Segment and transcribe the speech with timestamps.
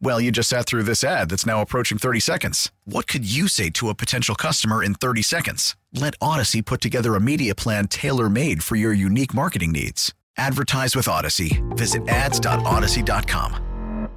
[0.00, 2.70] Well, you just sat through this ad that's now approaching 30 seconds.
[2.84, 5.76] What could you say to a potential customer in 30 seconds?
[5.92, 10.12] Let Audacy put together a media plan tailor made for your unique marketing needs.
[10.36, 11.62] Advertise with Audacy.
[11.76, 14.08] Visit ads.audacy.com.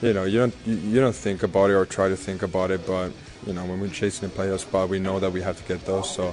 [0.00, 2.86] You know, you don't you, don't think about it or try to think about it,
[2.86, 3.10] but
[3.44, 5.84] you know, when we're chasing a playoff spot, we know that we have to get
[5.86, 6.08] those.
[6.08, 6.32] So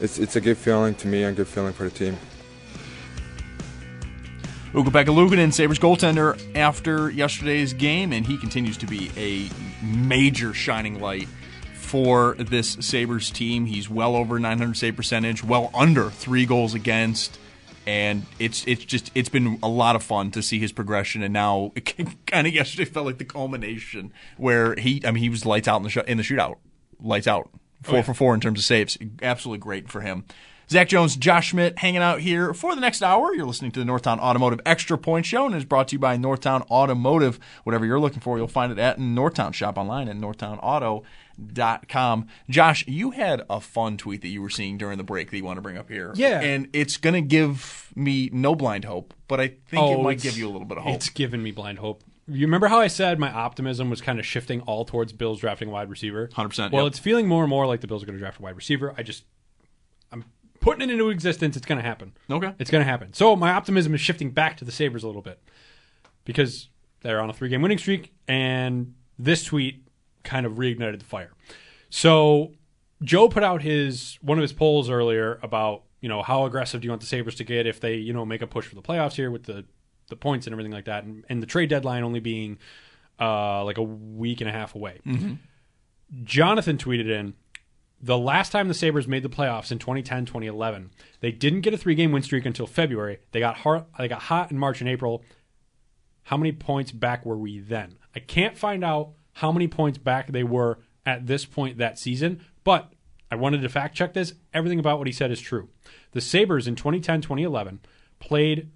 [0.00, 2.16] it's it's a good feeling to me and good feeling for the team.
[4.74, 9.50] Ukko-Pekka Luukkonen, Sabres goaltender, after yesterday's game, and he continues to be a
[9.84, 11.28] major shining light
[11.74, 13.66] for this Sabres team.
[13.66, 17.38] He's well over 900 save percentage, well under three goals against,
[17.86, 21.22] and it's it's just it's been a lot of fun to see his progression.
[21.22, 21.94] And now, it
[22.26, 25.76] kind of yesterday felt like the culmination where he, I mean, he was lights out
[25.76, 26.56] in the sh- in the shootout,
[26.98, 28.02] lights out, oh, four oh, yeah.
[28.04, 28.96] for four in terms of saves.
[29.20, 30.24] Absolutely great for him.
[30.72, 33.34] Zach Jones, Josh Schmidt hanging out here for the next hour.
[33.34, 36.16] You're listening to the Northtown Automotive Extra Point Show and is brought to you by
[36.16, 37.38] Northtown Automotive.
[37.64, 39.52] Whatever you're looking for, you'll find it at Northtown.
[39.52, 42.26] Shop online at northtownauto.com.
[42.48, 45.44] Josh, you had a fun tweet that you were seeing during the break that you
[45.44, 46.12] want to bring up here.
[46.14, 46.40] Yeah.
[46.40, 50.22] And it's going to give me no blind hope, but I think oh, it might
[50.22, 50.94] give you a little bit of hope.
[50.94, 52.02] It's given me blind hope.
[52.28, 55.70] You remember how I said my optimism was kind of shifting all towards Bills drafting
[55.70, 56.28] wide receiver?
[56.28, 56.72] 100%.
[56.72, 56.92] Well, yep.
[56.92, 58.94] it's feeling more and more like the Bills are going to draft a wide receiver.
[58.96, 59.24] I just
[60.62, 62.12] putting it into existence, it's going to happen.
[62.30, 62.54] Okay.
[62.58, 63.12] It's going to happen.
[63.12, 65.38] So my optimism is shifting back to the Sabres a little bit
[66.24, 66.68] because
[67.02, 69.86] they're on a three game winning streak, and this tweet
[70.22, 71.32] kind of reignited the fire.
[71.90, 72.52] So
[73.02, 76.86] Joe put out his one of his polls earlier about you know how aggressive do
[76.86, 78.82] you want the Sabres to get if they you know make a push for the
[78.82, 79.64] playoffs here with the
[80.08, 82.58] the points and everything like that, and, and the trade deadline only being
[83.20, 85.00] uh, like a week and a half away.
[85.06, 85.34] Mm-hmm.
[86.24, 87.34] Jonathan tweeted in
[88.02, 90.90] the last time the Sabres made the playoffs in 2010 2011,
[91.20, 93.18] they didn't get a three game win streak until February.
[93.30, 95.22] They got, hard, they got hot in March and April.
[96.24, 97.98] How many points back were we then?
[98.14, 102.44] I can't find out how many points back they were at this point that season,
[102.64, 102.92] but
[103.30, 104.34] I wanted to fact check this.
[104.52, 105.70] Everything about what he said is true.
[106.10, 107.80] The Sabres in 2010 2011
[108.18, 108.70] played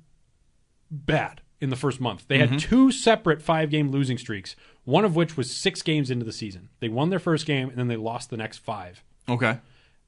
[0.90, 2.26] bad in the first month.
[2.28, 2.54] They mm-hmm.
[2.54, 6.32] had two separate five game losing streaks, one of which was six games into the
[6.32, 6.70] season.
[6.80, 9.02] They won their first game and then they lost the next five.
[9.28, 9.58] Okay.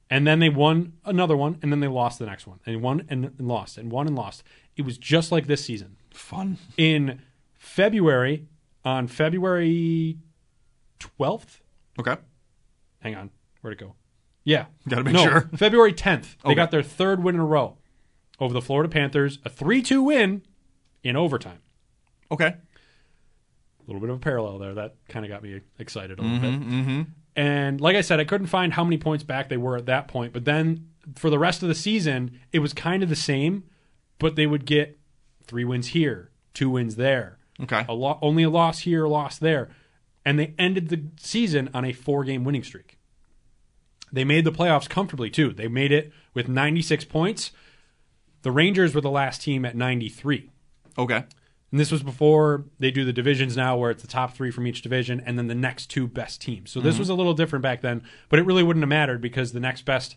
[0.09, 3.05] And then they won another one, and then they lost the next one, and won
[3.09, 4.43] and, lost, and won and lost.
[4.75, 5.97] It was just like this season.
[6.11, 6.57] Fun.
[6.77, 7.21] In
[7.57, 8.47] February,
[8.83, 10.17] on February
[10.99, 11.59] 12th.
[11.99, 12.15] Okay.
[13.01, 13.29] Hang on.
[13.61, 13.93] Where'd it go?
[14.43, 14.65] Yeah.
[14.87, 15.41] Got to make no, sure.
[15.55, 16.37] February 10th.
[16.43, 16.55] They Okay.
[16.55, 17.77] got their third win in a row
[18.39, 20.41] over the Florida Panthers, a 3 2 win
[21.03, 21.59] in overtime.
[22.31, 22.47] Okay.
[22.47, 22.57] A
[23.85, 24.73] little bit of a parallel there.
[24.73, 26.51] That kind of got me excited a little bit.
[26.61, 27.01] Mm-hmm.
[27.39, 30.09] And like I said, I couldn't find how many points back they were at that
[30.09, 30.33] point.
[30.33, 33.63] But then for the rest of the season, it was kind of the same,
[34.17, 34.99] but they would get
[35.45, 37.37] three wins here, two wins there.
[37.63, 37.85] Okay.
[37.87, 39.69] A lo- only a loss here, a loss there.
[40.25, 42.97] And they ended the season on a four game winning streak.
[44.11, 45.53] They made the playoffs comfortably, too.
[45.53, 47.51] They made it with 96 points.
[48.41, 50.51] The Rangers were the last team at 93.
[50.97, 51.23] Okay.
[51.71, 54.65] And this was before they do the divisions now, where it's the top three from
[54.65, 56.71] each division and then the next two best teams.
[56.71, 56.99] So this Mhm.
[56.99, 59.83] was a little different back then, but it really wouldn't have mattered because the next
[59.85, 60.15] best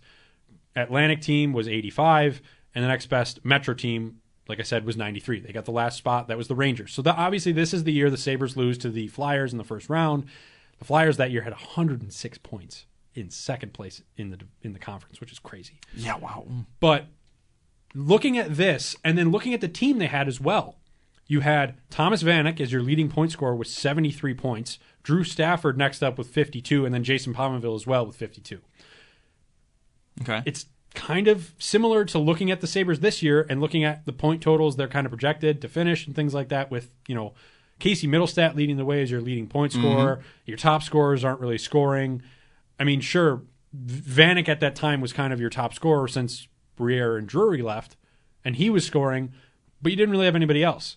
[0.75, 2.41] Atlantic team was 85,
[2.75, 5.41] and the next best Metro team, like I said, was 93.
[5.41, 6.29] They got the last spot.
[6.29, 6.93] That was the Rangers.
[6.93, 9.65] So the, obviously, this is the year the Sabres lose to the Flyers in the
[9.65, 10.25] first round.
[10.79, 15.21] The Flyers that year had 106 points in second place in the in the conference,
[15.21, 15.79] which is crazy.
[15.95, 16.47] Yeah, wow.
[16.81, 17.09] But
[17.95, 20.79] looking at this and then looking at the team they had as well,
[21.27, 26.03] you had Thomas Vanek as your leading point scorer with 73 points, Drew Stafford next
[26.03, 28.61] up with 52, and then Jason Pominville as well with 52.
[30.21, 30.43] Okay.
[30.45, 34.13] It's kind of similar to looking at the Sabres this year and looking at the
[34.13, 37.33] point totals they're kind of projected to finish and things like that with, you know,
[37.79, 39.83] Casey Mittelstadt leading the way as your leading point mm-hmm.
[39.83, 40.21] scorer.
[40.45, 42.23] Your top scorers aren't really scoring.
[42.79, 43.43] I mean, sure,
[43.75, 46.47] Vanek at that time was kind of your top scorer since
[46.77, 47.97] Briere and Drury left,
[48.45, 49.33] and he was scoring,
[49.81, 50.97] but you didn't really have anybody else.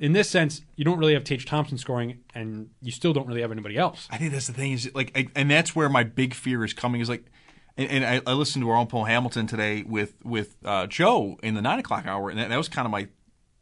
[0.00, 3.42] In this sense, you don't really have Tage Thompson scoring, and you still don't really
[3.42, 4.08] have anybody else.
[4.10, 6.72] I think that's the thing is like, I, and that's where my big fear is
[6.72, 7.24] coming is like,
[7.76, 11.38] and, and I, I, listened to our own Paul Hamilton today with with uh, Joe
[11.42, 13.08] in the nine o'clock hour, and that, that was kind of my.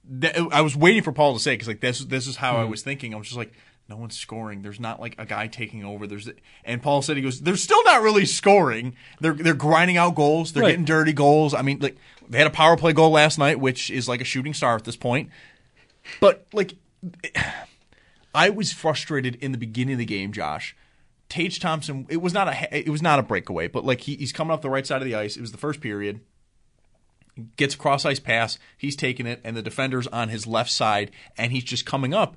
[0.04, 2.60] That, I was waiting for Paul to say because like this this is how mm.
[2.60, 3.14] I was thinking.
[3.14, 3.52] I was just like,
[3.88, 4.62] no one's scoring.
[4.62, 6.06] There's not like a guy taking over.
[6.06, 6.28] There's
[6.64, 8.96] and Paul said he goes, they're still not really scoring.
[9.20, 10.52] They're they're grinding out goals.
[10.52, 10.70] They're right.
[10.70, 11.52] getting dirty goals.
[11.52, 11.96] I mean, like
[12.28, 14.84] they had a power play goal last night, which is like a shooting star at
[14.84, 15.30] this point.
[16.20, 16.74] But like,
[18.34, 20.76] I was frustrated in the beginning of the game, Josh.
[21.28, 24.32] Tage Thompson, it was not a it was not a breakaway, but like he, he's
[24.32, 25.36] coming off the right side of the ice.
[25.36, 26.20] It was the first period.
[27.56, 28.58] Gets cross ice pass.
[28.76, 32.36] He's taking it, and the defender's on his left side, and he's just coming up,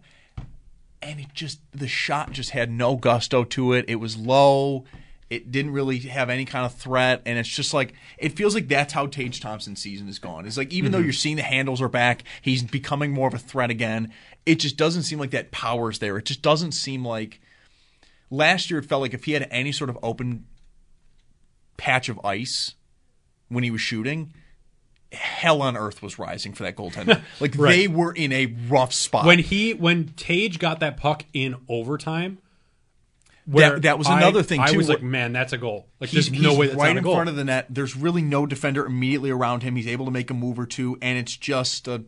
[1.01, 3.83] and it just the shot just had no gusto to it.
[3.89, 4.85] It was low.
[5.29, 8.67] It didn't really have any kind of threat, and it's just like it feels like
[8.67, 10.45] that's how Tage Thompson's season is gone.
[10.45, 10.99] It's like even mm-hmm.
[10.99, 14.13] though you're seeing the handles are back, he's becoming more of a threat again.
[14.45, 16.17] It just doesn't seem like that power's there.
[16.17, 17.41] It just doesn't seem like
[18.29, 18.79] last year.
[18.79, 20.45] It felt like if he had any sort of open
[21.77, 22.75] patch of ice
[23.49, 24.31] when he was shooting,
[25.11, 27.21] hell on earth was rising for that goaltender.
[27.39, 27.71] Like right.
[27.71, 32.37] they were in a rough spot when he when Tage got that puck in overtime
[33.47, 34.73] that, that was another I, thing too.
[34.73, 35.87] I was like, man, that's a goal.
[35.99, 37.67] Like he's, there's no he's way that's right in front of the net.
[37.69, 39.75] There's really no defender immediately around him.
[39.75, 42.03] He's able to make a move or two, and it's just a.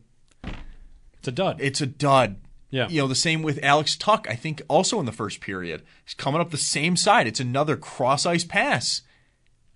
[1.19, 1.57] It's a dud.
[1.60, 2.38] It's a dud.
[2.69, 2.88] Yeah.
[2.89, 5.84] You know, the same with Alex Tuch, I think also in the first period.
[6.04, 7.28] He's coming up the same side.
[7.28, 9.01] It's another cross ice pass.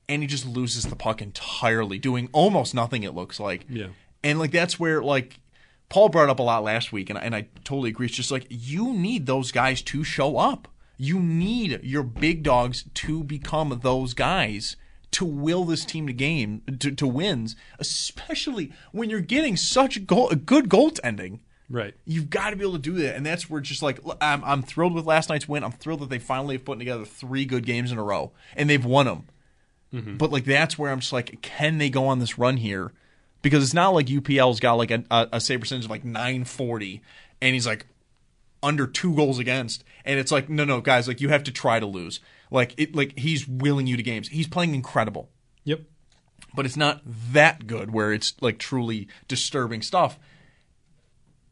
[0.10, 3.66] And he just loses the puck entirely, doing almost nothing, it looks like.
[3.70, 3.88] Yeah.
[4.24, 5.40] And like that's where like
[5.88, 8.08] Paul brought up a lot last week, and, and I totally agree.
[8.08, 10.68] It's just like you need those guys to show up.
[10.98, 14.76] You need your big dogs to become those guys
[15.12, 20.30] to will this team to game to, to wins, especially when you're getting such goal,
[20.30, 21.40] a good goaltending.
[21.70, 21.94] Right.
[22.06, 24.62] You've got to be able to do that, and that's where just like I'm, I'm
[24.62, 25.64] thrilled with last night's win.
[25.64, 28.70] I'm thrilled that they finally have put together three good games in a row, and
[28.70, 29.28] they've won them.
[29.94, 30.18] Mm-hmm.
[30.18, 32.92] But like that's where I'm just like, can they go on this run here?
[33.42, 37.02] Because it's not like UPL's got like a, a, a save percentage of like 940,
[37.42, 37.86] and he's like,
[38.64, 41.80] under two goals against, and it's like, no, no, guys, like you have to try
[41.80, 42.20] to lose.
[42.50, 44.28] Like it, like he's willing you to games.
[44.28, 45.30] He's playing incredible.
[45.64, 45.82] Yep.
[46.54, 50.20] But it's not that good where it's like truly disturbing stuff.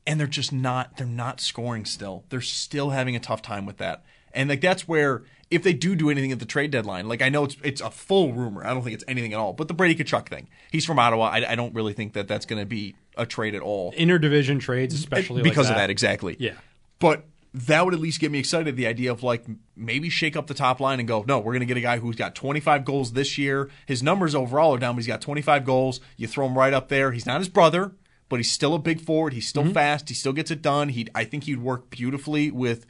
[0.05, 0.97] And they're just not.
[0.97, 2.25] They're not scoring still.
[2.29, 4.03] They're still having a tough time with that.
[4.33, 7.29] And like that's where if they do do anything at the trade deadline, like I
[7.29, 8.65] know it's it's a full rumor.
[8.65, 9.53] I don't think it's anything at all.
[9.53, 11.25] But the Brady Tkachuk thing, he's from Ottawa.
[11.25, 13.93] I, I don't really think that that's going to be a trade at all.
[13.93, 16.35] Interdivision trades, especially eh, because like of that, exactly.
[16.39, 16.53] Yeah.
[16.99, 18.75] But that would at least get me excited.
[18.75, 21.61] The idea of like maybe shake up the top line and go, no, we're going
[21.61, 23.69] to get a guy who's got 25 goals this year.
[23.85, 25.99] His numbers overall are down, but he's got 25 goals.
[26.17, 27.11] You throw him right up there.
[27.11, 27.93] He's not his brother,
[28.27, 29.33] but he's still a big forward.
[29.33, 29.73] He's still mm-hmm.
[29.73, 30.09] fast.
[30.09, 30.89] He still gets it done.
[30.89, 32.85] He, I think he'd work beautifully with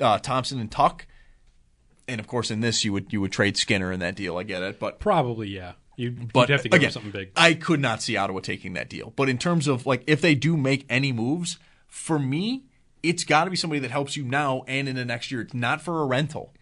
[0.00, 1.06] uh, Thompson and Tuch
[2.06, 4.38] And of course, in this, you would you would trade Skinner in that deal.
[4.38, 5.72] I get it, but probably yeah.
[5.96, 7.30] You, but have to give again, something big.
[7.36, 9.12] I could not see Ottawa taking that deal.
[9.14, 12.64] But in terms of like if they do make any moves, for me,
[13.04, 15.42] it's got to be somebody that helps you now and in the next year.
[15.42, 16.52] It's not for a rental.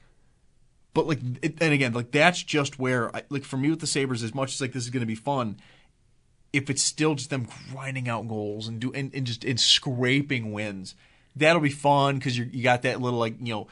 [0.93, 3.87] But like, it, and again, like that's just where, I, like for me with the
[3.87, 5.57] Sabres, as much as like this is going to be fun,
[6.53, 10.53] if it's still just them grinding out goals and do and, and just and scraping
[10.53, 10.95] wins,
[11.35, 13.69] that'll be fun because you you got that little like you know.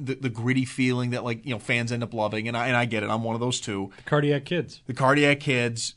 [0.00, 2.76] The, the gritty feeling that like you know fans end up loving and I and
[2.76, 5.96] I get it I'm one of those too the cardiac kids the cardiac kids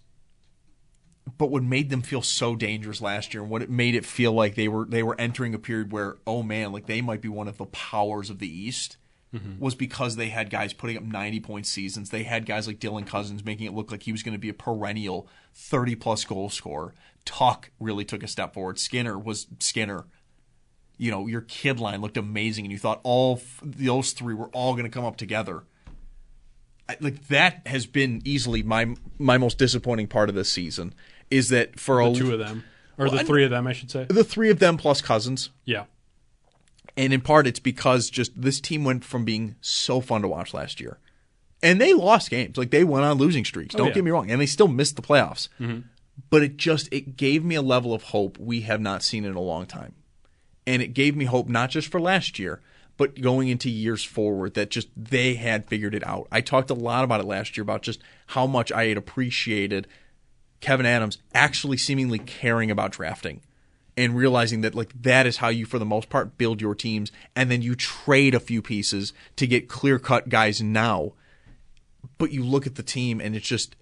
[1.37, 4.31] but what made them feel so dangerous last year and what it made it feel
[4.31, 7.27] like they were they were entering a period where oh man like they might be
[7.27, 8.97] one of the powers of the east
[9.35, 9.59] mm-hmm.
[9.59, 12.09] was because they had guys putting up 90 point seasons.
[12.09, 14.49] They had guys like Dylan Cozens making it look like he was going to be
[14.49, 16.93] a perennial 30 plus goal scorer.
[17.25, 18.79] Tuch really took a step forward.
[18.79, 20.05] Skinner was Skinner.
[20.97, 24.73] You know your kid line looked amazing and you thought all those three were all
[24.73, 25.63] going to come up together.
[27.01, 30.93] Like that has been easily my my most disappointing part of this season
[31.35, 32.63] is that for all the a, two of them
[32.97, 35.49] or well, the three of them, I should say, the three of them plus Cozens.
[35.65, 35.85] Yeah,
[36.95, 40.53] and in part it's because just this team went from being so fun to watch
[40.53, 40.97] last year,
[41.61, 43.75] and they lost games like they went on losing streaks.
[43.75, 43.93] Oh, Don't yeah.
[43.93, 45.49] get me wrong, and they still missed the playoffs.
[45.59, 45.79] Mm-hmm.
[46.29, 49.35] But it just it gave me a level of hope we have not seen in
[49.35, 49.93] a long time,
[50.65, 52.61] and it gave me hope not just for last year,
[52.97, 56.27] but going into years forward that just they had figured it out.
[56.31, 59.87] I talked a lot about it last year about just how much I had appreciated
[60.65, 63.41] Kevyn Adams actually seemingly caring about drafting
[63.95, 67.11] and realizing that like that is how you for the most part build your teams
[67.35, 71.13] and then you trade a few pieces to get clear cut guys now
[72.17, 73.75] but you look at the team and it's just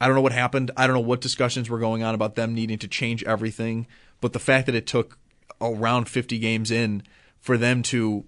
[0.00, 0.72] I don't know what happened.
[0.76, 3.86] I don't know what discussions were going on about them needing to change everything,
[4.20, 5.18] but the fact that it took
[5.60, 7.04] around 50 games in
[7.40, 8.24] for them to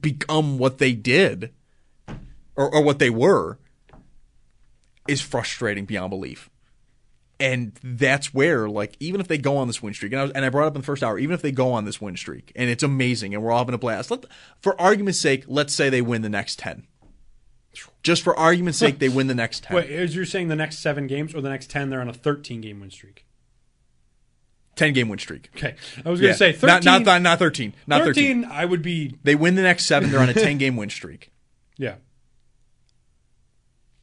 [0.00, 1.52] become what they did
[2.54, 3.58] or, or what they were
[5.08, 6.48] is frustrating beyond belief.
[7.40, 10.32] And that's where, like, even if they go on this win streak, and I, was,
[10.32, 12.16] and I brought up in the first hour, even if they go on this win
[12.16, 14.10] streak, and it's amazing, and we're all having a blast.
[14.10, 14.24] Let,
[14.60, 16.86] for argument's sake, let's say they win the next ten.
[18.02, 19.76] Just for argument's sake, they win the next ten.
[19.76, 21.90] Wait, is you're saying the next seven games or the next ten?
[21.90, 23.24] They're on a 13 game win streak.
[24.74, 25.50] Ten game win streak.
[25.56, 26.32] Okay, I was going Yeah.
[26.32, 26.66] to say 13.
[26.68, 27.72] not, not not not thirteen.
[27.86, 28.42] Not 13.
[28.42, 30.10] 13, I would be They win the next seven.
[30.10, 31.30] They're on a ten game win streak.
[31.76, 31.96] yeah.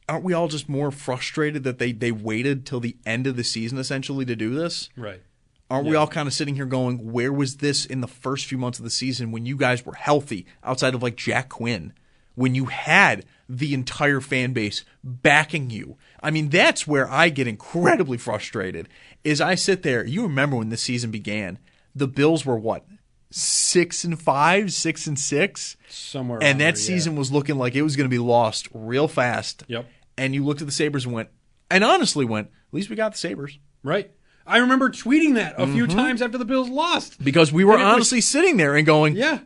[0.08, 3.44] Aren't we all just more frustrated that they they waited till the end of the
[3.44, 4.88] season essentially to do this?
[4.96, 5.22] Right.
[5.68, 8.56] Aren't we all kind of sitting here going, where was this in the first few
[8.56, 11.92] months of the season when you guys were healthy outside of like Jack Quinn?
[12.36, 15.96] When you had the entire fan base backing you.
[16.22, 18.88] I mean, that's where I get incredibly frustrated.
[19.24, 21.58] Is I sit there, you remember when the season began,
[21.94, 22.84] the Bills were what?
[23.30, 25.76] Six and five, six and six?
[25.88, 26.86] Somewhere and that there, yeah.
[26.86, 29.64] season was looking like it was going to be lost real fast.
[29.66, 29.86] Yep.
[30.16, 31.28] And you looked at the Sabres and went,
[31.70, 33.58] and honestly went, at least we got the Sabres.
[33.82, 34.10] Right.
[34.46, 35.72] I remember tweeting that a Mm-hmm.
[35.74, 37.22] few times after the Bills lost.
[37.22, 39.40] Because we were it was- honestly sitting there and going, Yeah.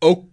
[0.00, 0.26] oh,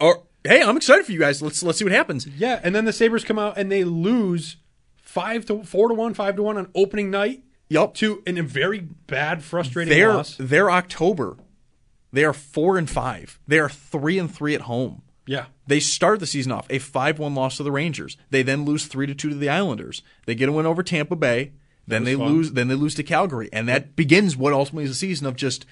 [0.00, 1.40] oh, hey, I'm excited for you guys.
[1.42, 2.26] Let's let's see what happens.
[2.26, 4.56] Yeah, and then the Sabres come out and they lose
[4.96, 7.42] five to four to one, five to one on opening night.
[7.70, 7.94] Yep.
[7.94, 10.36] To in a very bad, frustrating They're loss.
[10.38, 11.38] they're October.
[12.12, 13.38] They are four and five.
[13.46, 15.02] They are three and three at home.
[15.26, 15.46] Yeah.
[15.66, 18.16] They start the season off a five-one loss to the Rangers.
[18.30, 20.02] They then lose three to two to the Islanders.
[20.26, 21.52] They get a win over Tampa Bay.
[21.86, 22.28] Then they fun.
[22.32, 22.52] lose.
[22.52, 25.64] Then they lose to Calgary, and that begins what ultimately is a season of just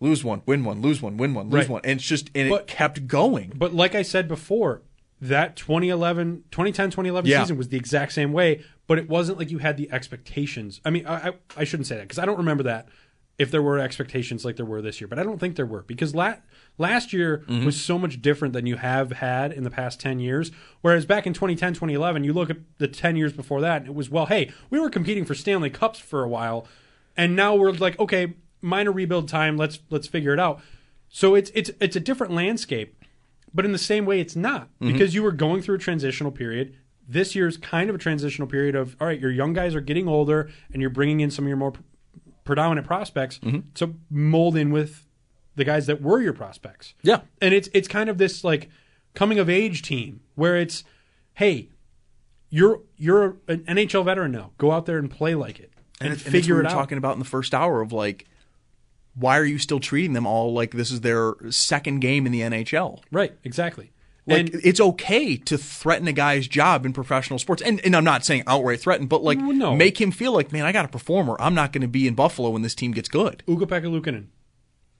[0.00, 1.68] lose one, win one, lose one, win one, lose Right.
[1.68, 3.52] one, and it's just and it But- kept going.
[3.54, 4.82] But like I said before,
[5.20, 7.42] that 2011, 2010, 2011 Yeah.
[7.42, 10.80] season was the exact same way, but it wasn't like you had the expectations.
[10.84, 12.88] I mean, I, I, I shouldn't say that because I don't remember that
[13.40, 15.82] if there were expectations like there were this year, but I don't think there were
[15.82, 16.36] because la-
[16.78, 17.64] last year Mm-hmm.
[17.64, 20.52] was so much different than you have had in the past 10 years.
[20.82, 23.94] Whereas back in 2010, 2011, you look at the 10 years before that, and it
[23.94, 26.66] was, well, hey, we were competing for Stanley Cups for a while,
[27.16, 30.60] and now we're like, okay, minor rebuild time, let's let's figure it out.
[31.08, 32.94] So it's it's it's a different landscape.
[33.52, 34.92] But in the same way, it's not Mm-hmm.
[34.92, 36.76] because you were going through a transitional period.
[37.08, 40.06] This year's kind of a transitional period of all right, your young guys are getting
[40.06, 41.72] older, and you're bringing in some of your more
[42.50, 43.60] predominant prospects Mm-hmm.
[43.74, 45.06] to mold in with
[45.56, 46.94] the guys that were your prospects.
[47.02, 47.20] Yeah.
[47.40, 48.68] and it's it's kind of this like
[49.14, 50.82] coming of age team where it's
[51.34, 51.68] hey,
[52.48, 54.50] you're you're an NHL veteran now.
[54.58, 56.74] Go out there and play like it and, it's- figure what it out.
[56.74, 58.26] talking about in the first hour of like,
[59.14, 62.40] why are you still treating them all like this is their second game in the
[62.40, 63.00] NHL?
[63.12, 63.92] right, exactly.
[64.26, 68.04] Like and it's okay to threaten a guy's job in professional sports, and, and I'm
[68.04, 69.74] not saying outright threaten, but like No.
[69.74, 71.36] make him feel like, man, I got a performer.
[71.40, 73.42] I'm not going to be in Buffalo when this team gets good.
[73.48, 74.26] Ukko-Pekka Luukkonen,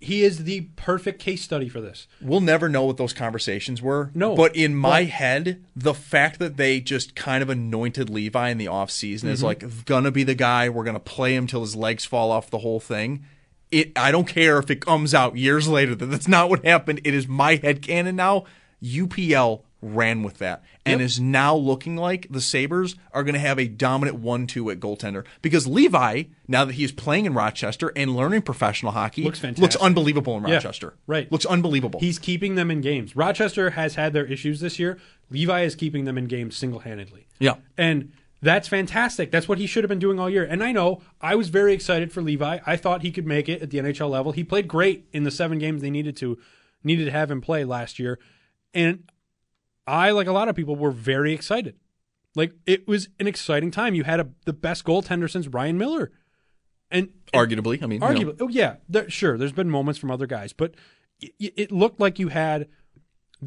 [0.00, 2.08] he is the perfect case study for this.
[2.22, 4.10] We'll never know what those conversations were.
[4.14, 8.48] No, but in my but- head, the fact that they just kind of anointed Levi
[8.48, 9.46] in the offseason is Mm-hmm.
[9.46, 10.70] like gonna be the guy.
[10.70, 13.26] We're gonna play him till his legs fall off the whole thing.
[13.70, 13.92] It.
[13.96, 17.02] I don't care if it comes out years later that that's not what happened.
[17.04, 18.44] It is my head canon now.
[18.82, 23.58] UPL ran with that and is now looking like the Sabres are going to have
[23.58, 28.14] a dominant 1 2 at goaltender because Levi, now that he's playing in Rochester and
[28.14, 30.94] learning professional hockey, Looks looks unbelievable in Yeah, Rochester.
[31.06, 31.30] right.
[31.32, 31.98] Looks unbelievable.
[32.00, 33.16] He's keeping them in games.
[33.16, 34.98] Rochester has had their issues this year.
[35.30, 37.26] Levi is keeping them in games single handedly.
[37.38, 37.54] Yeah.
[37.78, 39.30] And that's fantastic.
[39.30, 40.44] That's what he should have been doing all year.
[40.44, 42.58] And I know I was very excited for Levi.
[42.66, 44.32] I thought he could make it at the NHL level.
[44.32, 46.38] He played great in the seven games they needed to
[46.84, 48.18] needed to have him play last year.
[48.74, 49.10] And
[49.86, 51.76] I, like a lot of people, were very excited.
[52.36, 53.94] Like it was an exciting time.
[53.94, 56.12] You had a, the best goaltender since Ryan Miller.
[56.90, 58.14] And Arguably, I mean, you know.
[58.32, 59.36] Arguably, oh yeah, there, sure.
[59.38, 60.74] There's been moments from other guys, but
[61.20, 62.68] it, it looked like you had,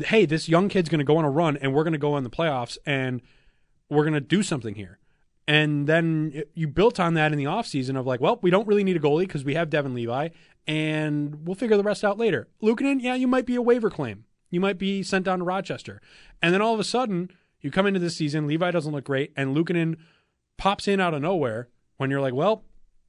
[0.06, 2.16] hey, this young kid's going to go on a run, and we're going to go
[2.18, 3.22] in the playoffs, and
[3.90, 5.00] we're going to do something here.
[5.46, 8.68] And then it- you built on that in the offseason of like, well, we don't
[8.68, 10.30] really need a goalie because we have Devon Levi,
[10.68, 12.48] and we'll figure the rest out later.
[12.62, 14.24] Luukkonen, yeah, you might be a waiver claim.
[14.54, 16.00] You might be sent down to Rochester.
[16.40, 17.32] And then all of a sudden,
[17.62, 19.96] you come into this season, Levi doesn't look great, and Luukkonen
[20.58, 22.64] pops in out of nowhere when you're like, well,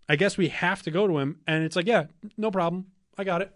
[0.09, 2.05] I guess we have to go to him, and it's like, yeah,
[2.39, 2.87] no problem,
[3.19, 3.53] I got it.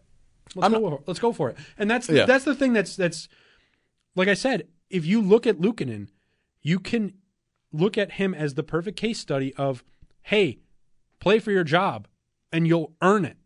[0.55, 0.81] Let's go.
[0.81, 1.01] for it.
[1.07, 1.57] Let's go for it.
[1.79, 2.27] And that's Yeah.
[2.27, 3.29] that's the thing that's that's
[4.15, 4.69] like I said.
[4.91, 6.09] If you look at Luukkonen,
[6.63, 7.15] you can
[7.73, 9.83] look at him as the perfect case study of,
[10.23, 10.59] hey,
[11.21, 12.07] play for your job,
[12.53, 13.37] and you'll earn it.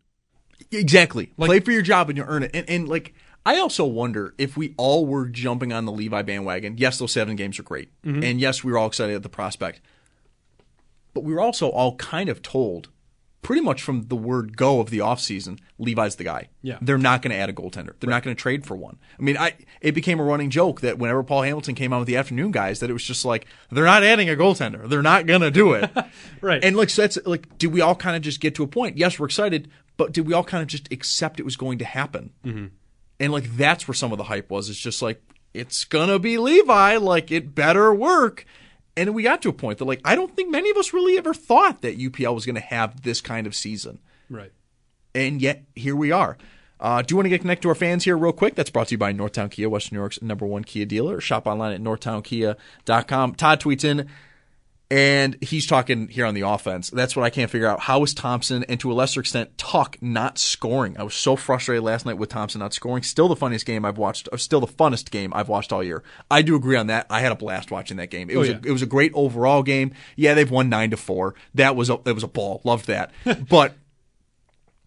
[0.71, 1.33] Exactly.
[1.37, 2.51] Like- Play for your job and you'll earn it.
[2.53, 3.13] And, and like,
[3.45, 6.77] I also wonder if we all were jumping on the Levi bandwagon.
[6.77, 7.89] Yes, those seven games are great.
[8.03, 9.81] And yes, we were all excited at the prospect.
[11.13, 12.89] But we were also all kind of told,
[13.41, 16.47] pretty much from the word go of the offseason, Levi's the guy.
[16.61, 16.77] Yeah.
[16.81, 17.93] They're not going to add a goaltender.
[17.99, 18.97] They're not going to trade for one.
[19.19, 22.07] I mean, I it became a running joke that whenever Paul Hamilton came on with
[22.07, 24.87] the afternoon guys, that it was just like, they're not adding a goaltender.
[24.87, 25.91] They're not going to do it.
[26.41, 26.63] Right.
[26.63, 28.97] And like, so that's like, did we all kind of just get to a point?
[28.97, 31.85] Yes, we're excited, but did we all kind of just accept it was going to
[31.85, 32.31] happen?
[32.43, 32.65] Mm-hmm.
[33.23, 34.69] And like, that's where some of the hype was.
[34.69, 36.97] It's just like, it's to be Levi.
[36.97, 38.45] Like, it better work.
[38.97, 41.17] And we got to a point that, like, I don't think many of us really
[41.17, 43.99] ever thought that UPL was going to have this kind of season.
[44.29, 44.51] Right.
[45.15, 46.37] And yet, here we are.
[46.81, 48.55] Uh, do you want to get connected to our fans here real quick?
[48.55, 51.21] That's brought to you by Northtown Kia, Western New York's number one Kia dealer.
[51.21, 53.35] Shop online at northtownkia.com.
[53.35, 54.09] Todd tweets in,
[54.93, 56.91] and he's talking here on the offense.
[56.91, 57.79] That's what I can't figure out.
[57.79, 60.95] How is Thompson and to a lesser extent Tuch not scoring?
[60.99, 63.01] I was so frustrated last night with Thompson not scoring.
[63.01, 66.03] Still the funniest game I've watched, or still the funnest game I've watched all year.
[66.29, 67.07] I do agree on that.
[67.09, 68.29] I had a blast watching that game.
[68.29, 68.59] It oh, was yeah.
[68.63, 69.95] a, it was a great overall game.
[70.15, 71.33] Yeah, they've won nine to four.
[71.55, 72.61] That was a that was a ball.
[72.63, 73.11] Loved that.
[73.49, 73.73] but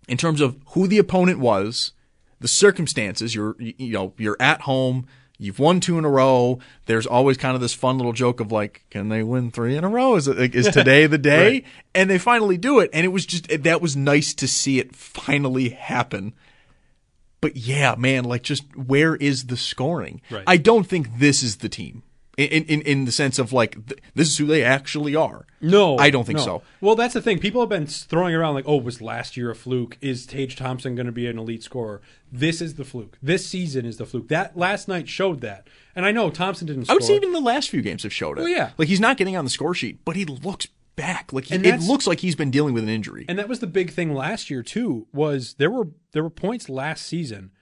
[0.06, 1.90] in terms of who the opponent was,
[2.38, 5.08] the circumstances, you're you know you're at home.
[5.38, 6.58] You've won two in a row.
[6.86, 9.84] There's always kind of this fun little joke of like, can they win three in
[9.84, 10.16] a row?
[10.16, 11.50] Is it is today the day?
[11.50, 11.64] Right.
[11.94, 12.90] And they finally do it.
[12.92, 16.34] And it was just that was nice to see it finally happen.
[17.40, 20.22] But yeah, man, like just where is the scoring?
[20.30, 20.44] Right.
[20.46, 22.02] I don't think this is the team
[22.36, 25.46] in in in the sense of like th- this is who they actually are.
[25.60, 26.44] No, I don't think no.
[26.44, 26.62] so.
[26.80, 27.38] Well, that's the thing.
[27.38, 29.96] People have been throwing around like, "Oh, was last year a fluke?
[30.00, 33.16] Is Tage Thompson going to be an elite scorer?" This is the fluke.
[33.22, 34.28] This season is the fluke.
[34.28, 35.68] That last night showed that.
[35.94, 36.90] And I know Thompson didn't.
[36.90, 38.42] I would say even the last few games have showed it.
[38.42, 38.72] Well, yeah.
[38.76, 40.66] like he's not getting on the score sheet, but he looks
[40.96, 41.32] back.
[41.32, 43.24] Like he, it looks like he's been dealing with an injury.
[43.28, 45.06] And that was the big thing last year too.
[45.12, 47.52] Was there were there were points last season,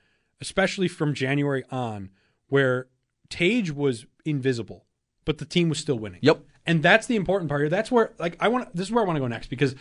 [0.40, 2.10] especially from January on,
[2.48, 2.88] where
[3.28, 4.86] Tage was invisible,
[5.24, 6.20] but the team was still winning.
[6.22, 6.40] Yep.
[6.66, 7.68] And that's the important part here.
[7.68, 8.74] That's where like I want.
[8.74, 9.74] This is where I want to go next because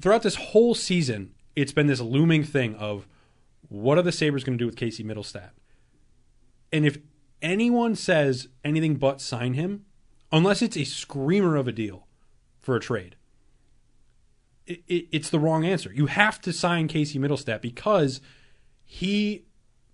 [0.00, 3.06] throughout this whole season, it's been this looming thing of
[3.68, 5.50] what are the Sabres going to do with Casey Mittelstadt?
[6.72, 6.98] And if
[7.42, 9.84] anyone says anything but sign him,
[10.32, 12.06] unless it's a screamer of a deal
[12.60, 13.16] for a trade,
[14.66, 15.92] it, it, it's the wrong answer.
[15.92, 18.20] You have to sign Casey Mittelstadt because
[18.84, 19.44] he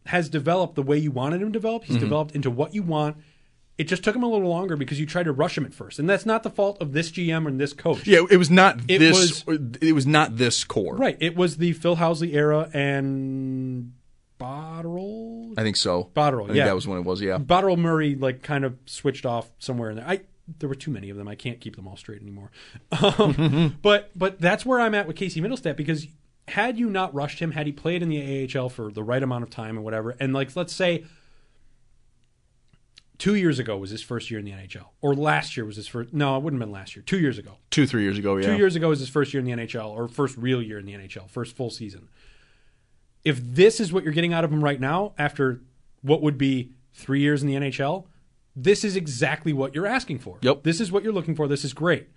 [0.06, 1.84] has developed the way you wanted him to develop.
[1.84, 2.04] He's mm-hmm.
[2.04, 3.16] developed into what you want.
[3.78, 5.98] It just took him a little longer because you tried to rush him at first,
[5.98, 8.06] and that's not the fault of this GM and this coach.
[8.06, 9.44] yeah, it was not It this.
[9.46, 10.96] it was not this core.
[10.96, 11.16] Right.
[11.20, 13.92] It was the Phil Housley era and
[14.38, 15.54] Botterill.
[15.58, 16.10] I think so.
[16.14, 16.66] Botterill, yeah.
[16.66, 17.20] that was when it was.
[17.20, 17.38] Yeah.
[17.38, 20.08] Botterill Murray like kind of switched off somewhere in there.
[20.08, 20.20] I
[20.58, 21.26] there were too many of them.
[21.28, 22.50] I can't keep them all straight anymore.
[23.18, 26.06] Um, but but that's where I'm at with Casey Mittelstadt because
[26.48, 29.42] had you not rushed him, had he played in the AHL for the right amount
[29.42, 31.04] of time and whatever, and like let's say
[33.18, 35.86] two years ago was his first year in the NHL, or last year was his
[35.88, 36.12] first.
[36.12, 37.02] No, it wouldn't have been last year.
[37.02, 37.58] Two years ago.
[37.70, 38.36] Two, three years ago.
[38.36, 38.46] Yeah.
[38.46, 40.86] Two years ago was his first year in the NHL, or first real year in
[40.86, 42.08] the NHL, first full season.
[43.24, 45.60] If this is what you're getting out of him right now, after
[46.02, 48.06] what would be three years in the NHL,
[48.54, 50.38] this is exactly what you're asking for.
[50.42, 50.62] Yep.
[50.62, 51.48] This is what you're looking for.
[51.48, 52.08] This is great.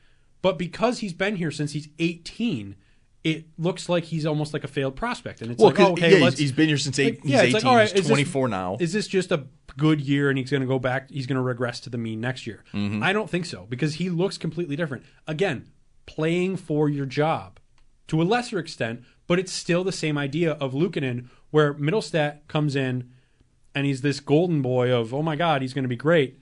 [0.41, 2.75] But because he's been here since he's 18,
[3.23, 5.41] it looks like he's almost like a failed prospect.
[5.41, 7.15] And it's Well, like, oh, okay, yeah, he's been here since eight.
[7.15, 7.65] like, yeah, he's it's 18.
[7.65, 8.77] like, all right, he's is this- 24 now.
[8.79, 9.47] Is this just a
[9.79, 11.09] good year and he's going to go back?
[11.09, 12.63] He's going to regress to the mean next year?
[12.73, 13.01] Mm-hmm.
[13.01, 15.03] I don't think so because he looks completely different.
[15.27, 15.69] Again,
[16.05, 17.59] playing for your job
[18.07, 22.75] to a lesser extent, but it's still the same idea of Luukkonen, where Mittelstadt comes
[22.75, 23.09] in
[23.73, 26.39] and he's this golden boy of oh my god, he's going to be great,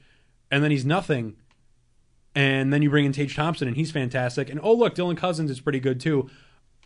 [0.50, 1.36] and then he's nothing.
[2.34, 4.50] And then you bring in Tage Thompson, and he's fantastic.
[4.50, 6.30] And oh look, Dylan Cozens is pretty good too.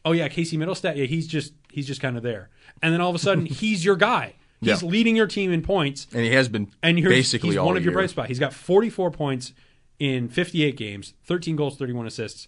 [0.03, 2.49] Oh yeah, Casey Mittelstadt, yeah, he's just he's just kind of there.
[2.81, 4.35] And then all of a sudden, he's your guy.
[4.61, 4.87] He's Yeah.
[4.89, 7.77] leading your team in points, and he has been and here's, basically he's all one
[7.77, 7.99] of your year.
[7.99, 8.27] bright spots.
[8.29, 9.53] He's got 44 points
[9.99, 12.47] in 58 games, 13 goals, 31 assists.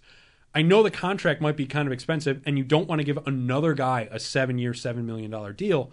[0.55, 3.17] I know the contract might be kind of expensive, and you don't want to give
[3.25, 5.91] another guy a seven-year, seven million dollar deal.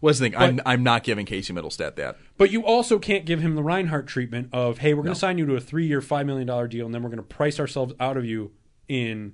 [0.00, 0.36] What's the thing?
[0.36, 2.16] I'm, I'm not giving Casey Mittelstadt that.
[2.36, 5.38] But you also can't give him the Reinhart treatment of, hey, we're going to sign
[5.38, 7.94] you to a three-year, five million dollar deal, and then we're going to price ourselves
[7.98, 8.52] out of you
[8.86, 9.32] in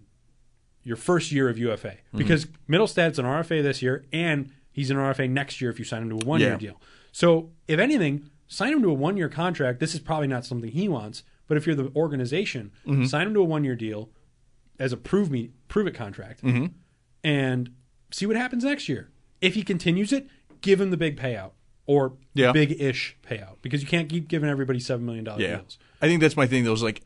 [0.83, 2.19] your first year of UFA Mm-hmm.
[2.19, 6.03] because Mittelstadt's an RFA this year, and he's an RFA next year if you sign
[6.03, 6.57] him to a one-year Yeah.
[6.59, 6.81] deal.
[7.13, 9.81] So if anything, sign him to a one-year contract.
[9.81, 13.05] This is probably not something he wants, but if you're the organization, Mm-hmm.
[13.07, 14.11] sign him to a one-year deal
[14.79, 16.67] as a prove me prove it contract, Mm-hmm.
[17.23, 17.71] and
[18.11, 19.11] see what happens next year.
[19.41, 20.27] If he continues it,
[20.61, 21.53] give him the big payout
[21.87, 22.53] or Yeah.
[22.53, 25.79] big-ish payout because you can't keep giving everybody seven million dollar Yeah, deals.
[26.03, 26.65] I think that's my thing.
[26.65, 27.03] Though, is like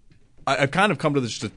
[0.47, 1.39] I, I've kind of come to this.
[1.39, 1.53] Just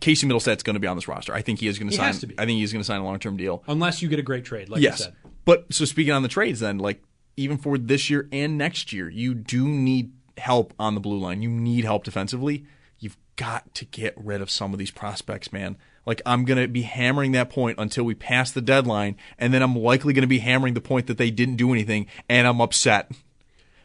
[0.00, 1.34] Casey Mittelstadt's going to be on this roster.
[1.34, 2.06] I think he is going to sign.
[2.06, 2.34] has to be.
[2.38, 3.62] I think he's going to sign a long term deal.
[3.68, 5.14] Unless you get a great trade, like yes, I said.
[5.44, 7.02] But so speaking on the trades, then like
[7.36, 9.08] even for this year and next year.
[9.08, 11.42] You do need help on the blue line.
[11.42, 12.66] You need help defensively.
[12.98, 15.76] You've got to get rid of some of these prospects, man.
[16.06, 19.62] Like I'm going to be hammering that point until we pass the deadline and then
[19.62, 22.60] I'm likely going to be hammering the point that they didn't do anything and I'm
[22.60, 23.10] upset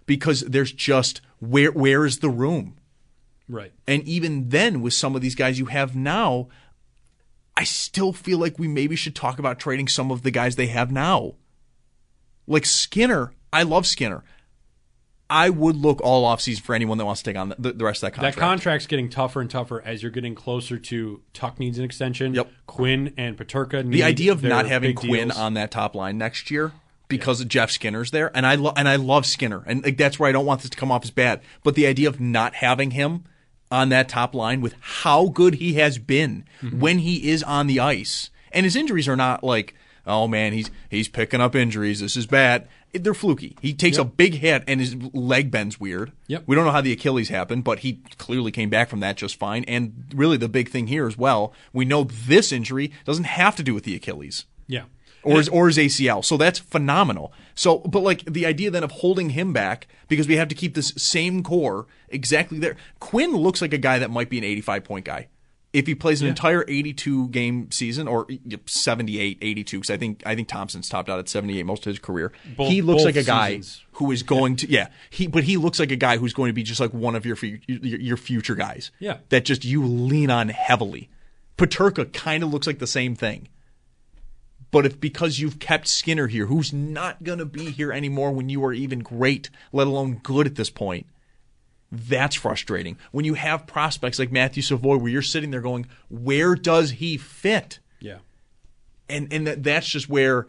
[0.06, 2.76] because there's just where where is the room?
[3.48, 3.72] Right.
[3.88, 6.50] And even then, with some of these guys you have now,
[7.58, 10.68] I still feel like we maybe should talk about trading some of the guys they
[10.68, 11.34] have now.
[12.50, 14.24] Like Skinner, I love Skinner.
[15.30, 18.02] I would look all offseason for anyone that wants to take on the, the rest
[18.02, 18.36] of that contract.
[18.36, 22.34] That contract's getting tougher and tougher as you're getting closer to Tuch needs an extension.
[22.34, 22.52] Yep.
[22.66, 25.38] Quinn and Peterka need the idea of not having Quinn deals.
[25.40, 26.72] on that top line next year
[27.10, 30.20] because of Jeff Skinner's there, and I lo- and I love Skinner, and like, that's
[30.20, 31.42] where I don't want this to come off as bad.
[31.64, 33.24] But the idea of not having him
[33.72, 36.80] on that top line with how good he has been Mm-hmm.
[36.80, 39.76] when he is on the ice, and his injuries are not like,
[40.10, 42.00] oh man, he's he's picking up injuries.
[42.02, 42.68] This is bad.
[42.92, 43.56] They're fluky.
[43.62, 46.12] He takes a big hit and his leg bends weird.
[46.28, 46.44] Yep.
[46.48, 49.38] We don't know how the Achilles happened, but he clearly came back from that just
[49.38, 49.64] fine.
[49.66, 53.64] And really, the big thing here as well, we know this injury doesn't have to
[53.64, 54.86] do with the Achilles Yeah.
[55.22, 56.26] or his, or his ACL.
[56.26, 57.32] So that's phenomenal.
[57.54, 60.74] So, but like the idea then of holding him back because we have to keep
[60.74, 62.76] this same core exactly there.
[63.00, 65.28] Quinn looks like a guy that might be an 85 point guy.
[65.72, 68.26] If he plays an entire 82 game season or
[68.66, 72.00] 78, 82, because I think I think Thompson's topped out at 78 most of his
[72.00, 72.32] career.
[72.58, 73.86] Both- he looks like a guy seasons.
[73.94, 74.88] who is going to yeah.
[75.12, 77.24] He but he looks like a guy who's going to be just like one of
[77.26, 78.90] your your, your future guys.
[79.00, 79.18] Yeah.
[79.30, 81.10] that just you lean on heavily.
[81.58, 83.48] Peterka kind of looks like the same thing.
[84.72, 88.50] But if because you've kept Skinner here, who's not going to be here anymore when
[88.50, 91.08] you are even great, let alone good at this point,
[91.92, 92.98] that's frustrating.
[93.12, 97.18] When you have prospects like Matthew Savoie, where you're sitting there going, where does he
[97.18, 97.80] fit?
[98.00, 98.20] Yeah.
[99.10, 100.48] and and that, that's just where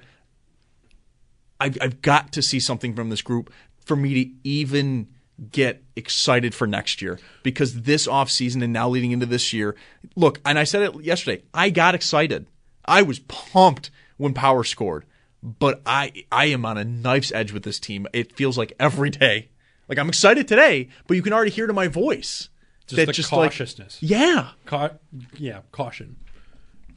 [1.58, 3.52] I've, I've got to see something from this group
[3.84, 5.08] for me to even
[5.50, 9.74] get excited for next year because this offseason and now leading into this year
[10.14, 12.46] look and i said it yesterday i got excited
[12.84, 15.06] i was pumped when power scored
[15.42, 19.08] but i i am on a knife's edge with this team it feels like every
[19.08, 19.48] day
[19.90, 22.48] like i'm excited today but you can already hear to my voice
[22.86, 23.98] Just that the like- cautiousness.
[24.00, 24.92] yeah Ca-
[25.36, 26.16] yeah, caution.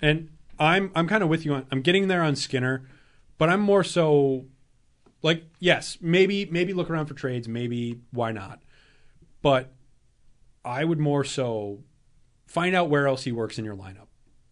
[0.01, 0.29] And
[0.60, 2.88] I'm I'm kind of with you on I'm getting there on Skinner,
[3.38, 4.45] but I'm more so
[5.21, 8.62] like yes, maybe maybe look around for trades, maybe why not?
[9.41, 9.71] But
[10.63, 11.79] I would more so
[12.45, 14.08] find out where else he works in your lineup.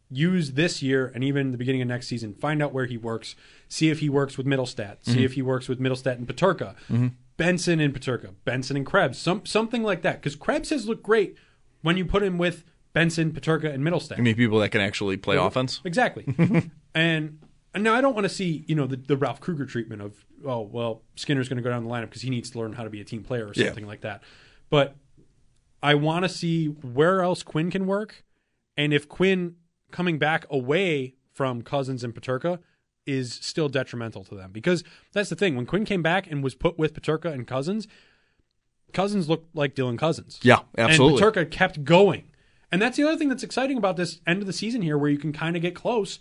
[0.09, 3.35] Use this year and even the beginning of next season, find out where he works,
[3.69, 5.23] see if he works with Mittelstadt, see mm-hmm.
[5.23, 7.07] if he works with Mittelstadt and Peterka, mm-hmm.
[7.41, 10.21] Benson and Peterka, Benson and Krebs, some something like that.
[10.21, 11.35] Because Krebs has looked great
[11.81, 14.19] when you put him with Benson, Peterka, and Mittelstadt.
[14.19, 16.25] i mean people that can actually play offense Exactly.
[16.93, 17.39] and,
[17.73, 20.23] and now I don't want to see, you know, the, the Ralph Krueger treatment of,
[20.45, 22.83] oh, well, Skinner's going to go down the lineup because he needs to learn how
[22.83, 23.67] to be a team player or Yeah.
[23.67, 24.21] something like that.
[24.69, 24.95] But
[25.81, 28.23] I want to see where else Quinn can work.
[28.77, 29.55] And if Quinn
[29.89, 32.59] coming back away from Cozens and Peterka
[33.05, 34.51] is still detrimental to them.
[34.51, 34.83] Because
[35.13, 35.55] that's the thing.
[35.55, 37.87] When Quinn came back and was put with Peterka and Cozens,
[38.93, 40.39] Cozens looked like Dylan Cozens.
[40.43, 41.23] Yeah, absolutely.
[41.23, 42.25] And Peterka kept going.
[42.71, 45.09] And that's the other thing that's exciting about this end of the season here, where
[45.09, 46.19] you can kind of get close.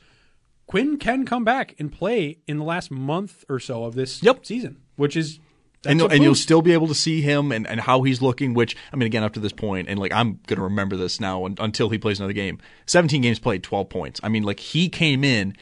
[0.66, 4.47] Quinn can come back and play in the last month or so of this Yep.
[4.47, 5.38] season, which is
[5.87, 8.53] and, and you'll still be able to see him and, and how he's looking.
[8.53, 11.47] Which I mean, again, up to this point, and like I'm gonna remember this now
[11.47, 12.59] until he plays another game.
[12.87, 14.21] 17 games played, 12 points.
[14.23, 15.57] I mean, like he came in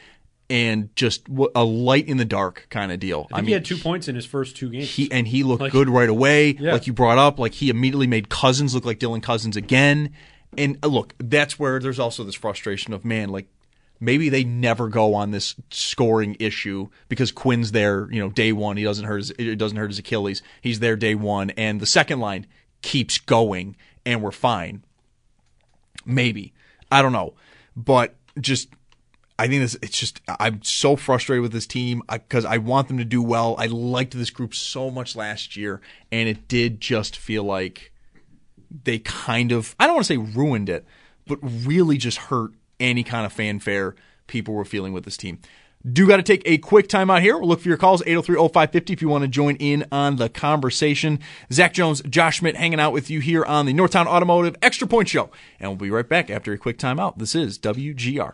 [0.49, 3.27] and just a light in the dark kind of deal.
[3.31, 4.89] I think mean, he had two points in his first two games.
[4.89, 6.55] he and he looked Like- good right away.
[6.59, 6.73] Yeah.
[6.73, 10.11] Like you brought up, like he immediately made Cozens look like Dylan Cozens again.
[10.57, 13.47] And uh, look, that's where there's also this frustration of man, like
[13.99, 18.77] maybe they never go on this scoring issue because Quinn's there, you know, day one.
[18.77, 20.41] He doesn't hurt his it doesn't hurt his Achilles.
[20.61, 22.47] He's there day one, and the second line
[22.81, 24.83] keeps going, and we're fine.
[26.05, 26.53] Maybe
[26.91, 27.35] I don't know,
[27.75, 28.69] but just
[29.39, 32.97] I think this it's just I'm so frustrated with this team because I, want them
[32.97, 33.55] to do well.
[33.57, 35.79] I liked this group so much last year,
[36.11, 37.93] and it did just feel like
[38.83, 40.85] they kind of I don't want to say ruined it,
[41.25, 43.95] but really just hurt any kind of fanfare
[44.27, 45.39] people were feeling with this team.
[45.89, 47.37] Do got to take a quick time out here.
[47.37, 51.19] We'll look for your calls 803-0550 if you want to join in on the conversation.
[51.53, 55.07] Zach Jones, Josh Schmidt hanging out with you here on the Northtown Automotive Extra Point
[55.07, 55.29] Show.
[55.57, 57.17] And we'll be right back after a quick timeout.
[57.17, 58.33] This is WGR.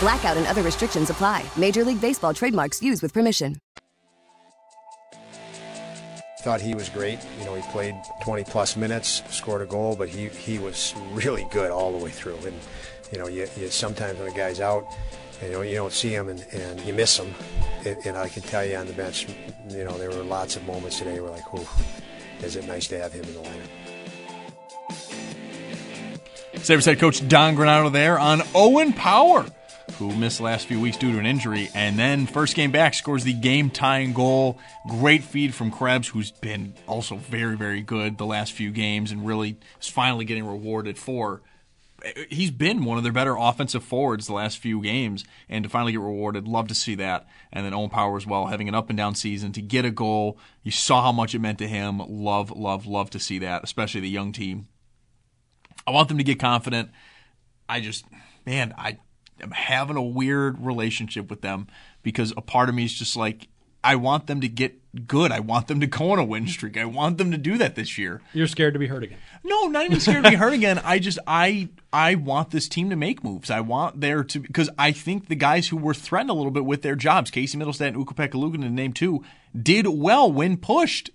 [0.00, 1.44] Blackout and other restrictions apply.
[1.56, 3.56] Major League Baseball trademarks used with permission.
[6.40, 7.20] Thought he was great.
[7.38, 11.46] You know, he played 20 plus minutes, scored a goal, but he, he was really
[11.50, 12.36] good all the way through.
[12.44, 12.54] And,
[13.10, 14.86] you know, you, you sometimes when a guy's out,
[15.42, 17.34] you know, you don't see him and, and you miss him.
[17.86, 19.26] And, and I can tell you on the bench,
[19.70, 21.82] you know, there were lots of moments today where like, oh,
[22.42, 23.70] is it nice to have him in the lineup.
[26.58, 29.46] Sabres head coach Don Granato there on Owen Power,
[29.92, 32.94] who missed the last few weeks due to an injury, and then first game back
[32.94, 34.58] scores the game tying goal.
[34.88, 39.26] Great feed from Krebs, who's been also very, very good the last few games and
[39.26, 41.42] really is finally getting rewarded for.
[42.28, 45.92] He's been one of their better offensive forwards the last few games, and to finally
[45.92, 47.26] get rewarded, love to see that.
[47.50, 49.90] And then Owen Power as well, having an up and down season to get a
[49.90, 50.38] goal.
[50.62, 52.02] You saw how much it meant to him.
[52.06, 54.68] Love, love, love to see that, especially the young team
[55.86, 56.90] I want them to get confident.
[57.68, 58.06] I just,
[58.46, 58.98] man, I
[59.40, 61.66] am having a weird relationship with them
[62.02, 63.48] because a part of me is just like,
[63.82, 65.30] I want them to get good.
[65.30, 66.78] I want them to go on a win streak.
[66.78, 68.22] I want them to do that this year.
[68.32, 69.18] You're scared to be hurt again.
[69.44, 70.80] No, not even scared to be hurt again.
[70.82, 73.50] I just I I want this team to make moves.
[73.50, 76.64] I want there to because I think the guys who were threatened a little bit
[76.64, 79.22] with their jobs, Casey Mittelstadt and Ukko-Pekka Luukkonen, name two,
[79.60, 81.10] did well when pushed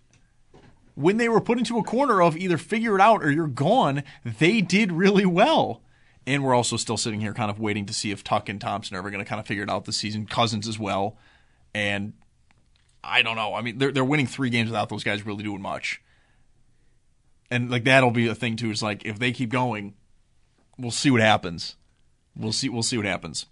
[0.94, 4.04] when they were put into a corner of either figure it out or you're gone,
[4.24, 5.82] they did really well.
[6.28, 8.96] And we're also still sitting here kind of waiting to see if Tuch and Thompson
[8.96, 10.28] are ever going to kind of figure it out this season.
[10.28, 11.18] Cozens as well.
[11.74, 12.14] And
[13.04, 13.54] I don't know.
[13.54, 16.02] I mean, they're, they're winning three games without those guys really doing much.
[17.50, 18.70] And like that'll be a thing too.
[18.70, 19.96] Is like if they keep going,
[20.78, 21.76] we'll see what happens.
[22.36, 22.70] We'll see.
[22.70, 23.48] We'll see what happens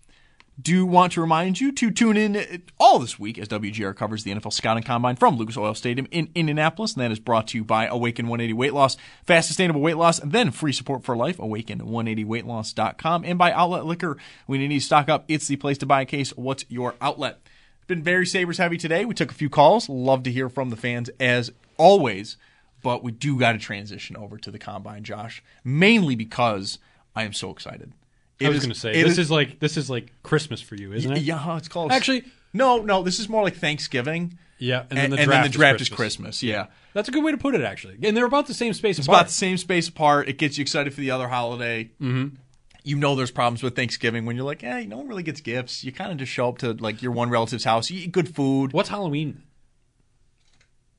[0.60, 4.32] do want to remind you to tune in all this week as WGR covers the
[4.32, 6.93] NFL Scouting Combine from Lucas Oil Stadium in Indianapolis.
[6.93, 10.20] And that is brought to you by Awaken 180 Weight Loss, fast sustainable weight loss,
[10.24, 14.17] then free support for life, awaken180weightloss.com, and by Outlet Liquor.
[14.48, 16.32] When you need to stock up, it's the place to buy a case.
[16.32, 17.39] What's your outlet?
[17.86, 19.06] Been very Sabres heavy today.
[19.06, 19.88] We took a few calls.
[19.88, 22.36] Love to hear from the fans as always,
[22.82, 26.80] but we do got to transition over to the Combine, Josh, mainly because
[27.15, 27.93] I am so excited.
[28.41, 30.93] I was going to say this is, is, like this is like Christmas for you,
[30.93, 31.21] isn't it?
[31.23, 31.91] Yeah, it's called.
[31.91, 32.23] Actually,
[32.54, 33.04] no, no.
[33.04, 34.38] This is more like Thanksgiving.
[34.60, 36.38] Yeah, and then the draft, and then the draft is, Christmas.
[36.38, 36.43] is, Christmas.
[36.43, 37.62] Yeah, that's a good way to put it.
[37.62, 38.97] Actually, and they're about the same space.
[39.00, 39.21] It's apart.
[39.21, 40.30] about the same space apart.
[40.30, 41.86] It gets you excited for the other holiday.
[42.02, 42.36] Mm-hmm.
[42.84, 45.84] You know, there's problems with Thanksgiving when you're like, hey, no one really gets gifts.
[45.84, 48.34] You kind of just show up to like your one relative's house, you eat good
[48.34, 48.71] food.
[48.71, 49.43] What's Halloween?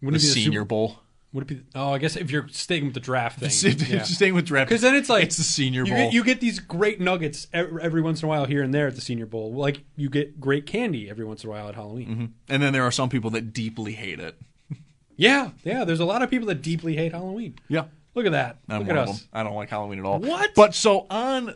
[0.03, 0.99] Wouldn't the, the Senior Super- Bowl.
[1.33, 1.63] Would it be?
[1.75, 4.03] Oh, I guess if you're staying with the draft thing, yeah.
[4.03, 5.91] staying with draft, because then it's like it's the Senior Bowl.
[5.91, 8.87] You get, you get, these great nuggets every, once in a while here and there
[8.87, 9.53] at the Senior Bowl.
[9.53, 12.09] Like you get great candy every once in a while at Halloween.
[12.09, 12.25] Mm-hmm.
[12.49, 14.41] And then there are some people that deeply hate it.
[15.17, 15.85] yeah, yeah.
[15.85, 17.59] There's a lot of people that deeply hate Halloween.
[17.69, 18.57] Yeah, look at that.
[18.67, 19.27] I'm look at us.
[19.31, 20.21] I don't like Halloween at all.
[20.21, 20.55] What?
[20.55, 21.55] But so on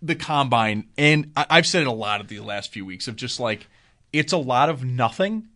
[0.00, 3.38] the combine, and I've said it a lot of the last few weeks of just
[3.38, 3.66] like
[4.14, 5.49] it's a lot of nothing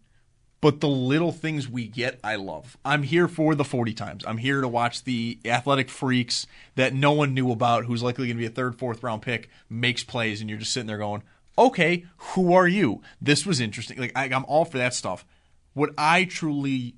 [0.64, 2.79] but the little things we get, I love.
[2.87, 4.24] I'm here for the 40 times.
[4.27, 8.38] I'm here to watch the athletic freaks that no one knew about, who's likely going
[8.38, 11.22] to be a third, fourth round pick, makes plays, and you're just sitting there going,
[11.59, 13.03] okay, who are you?
[13.20, 13.98] This was interesting.
[13.98, 15.27] Like, I, I'm all for that stuff.
[15.74, 16.94] What I truly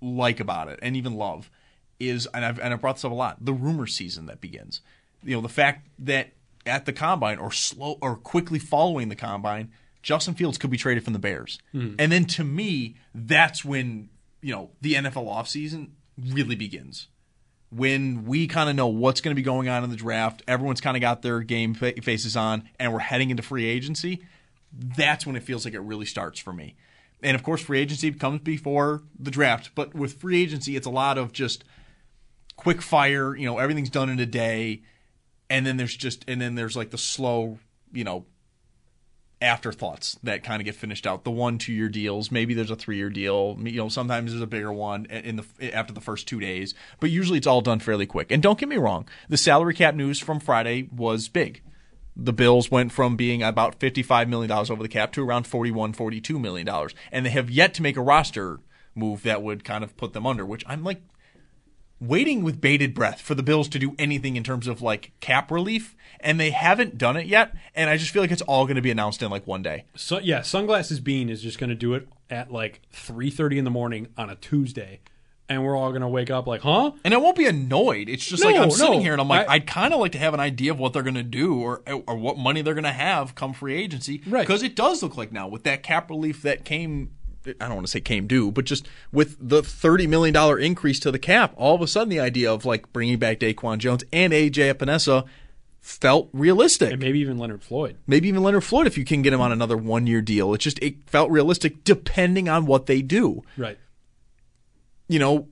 [0.00, 1.50] like about it, and even love,
[2.00, 4.80] is, and I've, and I've brought this up a lot, the rumor season that begins.
[5.22, 6.30] You know, the fact that
[6.64, 11.04] at the combine or slow or quickly following the combine, Justin Fields could be traded
[11.04, 11.58] from the Bears.
[11.74, 11.94] Mm.
[11.98, 14.08] And then to me, that's when,
[14.40, 17.08] you know, the NFL offseason really begins.
[17.70, 20.80] When we kind of know what's going to be going on in the draft, everyone's
[20.80, 24.22] kind of got their game faces on, and we're heading into free agency,
[24.72, 26.74] that's when it feels like it really starts for me.
[27.22, 30.90] And of course, free agency comes before the draft, but with free agency, it's a
[30.90, 31.64] lot of just
[32.56, 34.82] quick fire, you know, everything's done in a day,
[35.48, 37.58] and then there's just, and then there's like the slow,
[37.92, 38.26] you know,
[39.42, 41.24] afterthoughts that kind of get finished out.
[41.24, 43.58] The one two year deals, maybe there's a three year deal.
[43.60, 47.10] You know, sometimes there's a bigger one in the after the first two days, but
[47.10, 48.30] usually it's all done fairly quick.
[48.30, 51.62] And don't get me wrong, the salary cap news from Friday was big.
[52.14, 56.38] The Bills went from being about $55 million over the cap to around $41, $42
[56.38, 56.68] million.
[57.10, 58.60] And they have yet to make a roster
[58.94, 61.00] move that would kind of put them under, which I'm like,
[62.06, 65.50] waiting with bated breath for the Bills to do anything in terms of like cap
[65.50, 67.54] relief, and they haven't done it yet.
[67.74, 69.84] And I just feel like it's all going to be announced in like one day.
[69.94, 73.64] So yeah, sunglasses Beane is just going to do it at like three thirty in
[73.64, 75.00] the morning on a Tuesday,
[75.48, 76.92] and we're all going to wake up like, huh?
[77.04, 78.08] And I won't be annoyed.
[78.08, 79.00] It's just No, like I'm sitting no.
[79.00, 80.92] here and I'm like, I- would kind of like to have an idea of what
[80.92, 84.22] they're going to do or or what money they're going to have come free agency.
[84.26, 84.42] Right.
[84.46, 87.12] Because it does look like now with that cap relief that came.
[87.46, 91.00] I don't want to say came due, but just with the thirty million dollar increase
[91.00, 94.04] to the cap, all of a sudden the idea of like bringing back Daquan Jones
[94.12, 95.26] and AJ Epenesa
[95.80, 96.92] felt realistic.
[96.92, 97.96] And maybe even Leonard Floyd.
[98.06, 100.54] Maybe even Leonard Floyd if you can get him on another one year deal.
[100.54, 103.78] It just it felt realistic depending on what they do Right.
[105.08, 105.48] you know,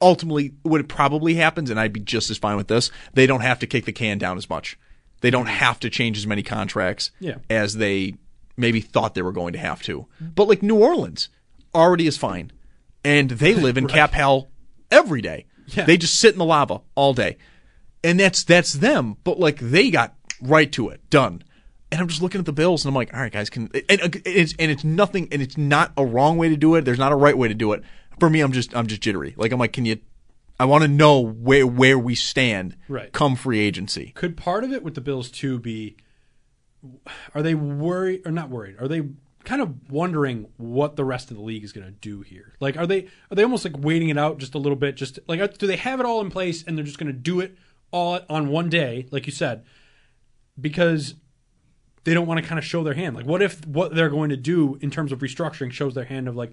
[0.00, 3.58] ultimately what probably happens, and I'd be just as fine with this, they don't have
[3.60, 4.78] to kick the can down as much.
[5.20, 5.54] They don't mm-hmm.
[5.54, 7.36] have to change as many contracts Yeah.
[7.50, 8.14] as they
[8.58, 10.06] maybe thought they were going to have to.
[10.20, 11.28] But like New Orleans
[11.74, 12.50] already is fine.
[13.04, 14.48] And they live in cap hell
[14.90, 15.46] every day.
[15.68, 15.84] Yeah.
[15.84, 17.36] They just sit in the lava all day.
[18.04, 21.08] And that's that's them, but like they got right to it.
[21.10, 21.42] Done.
[21.90, 24.00] And I'm just looking at the Bills and I'm like, all right, guys, can and
[24.00, 26.84] and it's and it's nothing and it's not a wrong way to do it.
[26.84, 27.82] There's not a right way to do it.
[28.20, 29.34] For me, I'm just I'm just jittery.
[29.36, 29.98] Like I'm like, can you
[30.60, 33.12] I want to know where where we stand Right.
[33.12, 34.12] come free agency.
[34.14, 35.96] Could part of it with the Bills too be?
[37.34, 38.76] Are they worried or not worried?
[38.80, 39.02] Are they
[39.44, 42.54] kind of wondering what the rest of the league is going to do here?
[42.60, 44.96] Like, are they are they almost like waiting it out just a little bit?
[44.96, 47.18] Just like, uh, do they have it all in place and they're just going to
[47.18, 47.56] do it
[47.90, 49.64] all on one day, like you said,
[50.60, 51.14] because
[52.04, 53.16] they don't want to kind of show their hand.
[53.16, 56.28] Like, what if what they're going to do in terms of restructuring shows their hand
[56.28, 56.52] of like,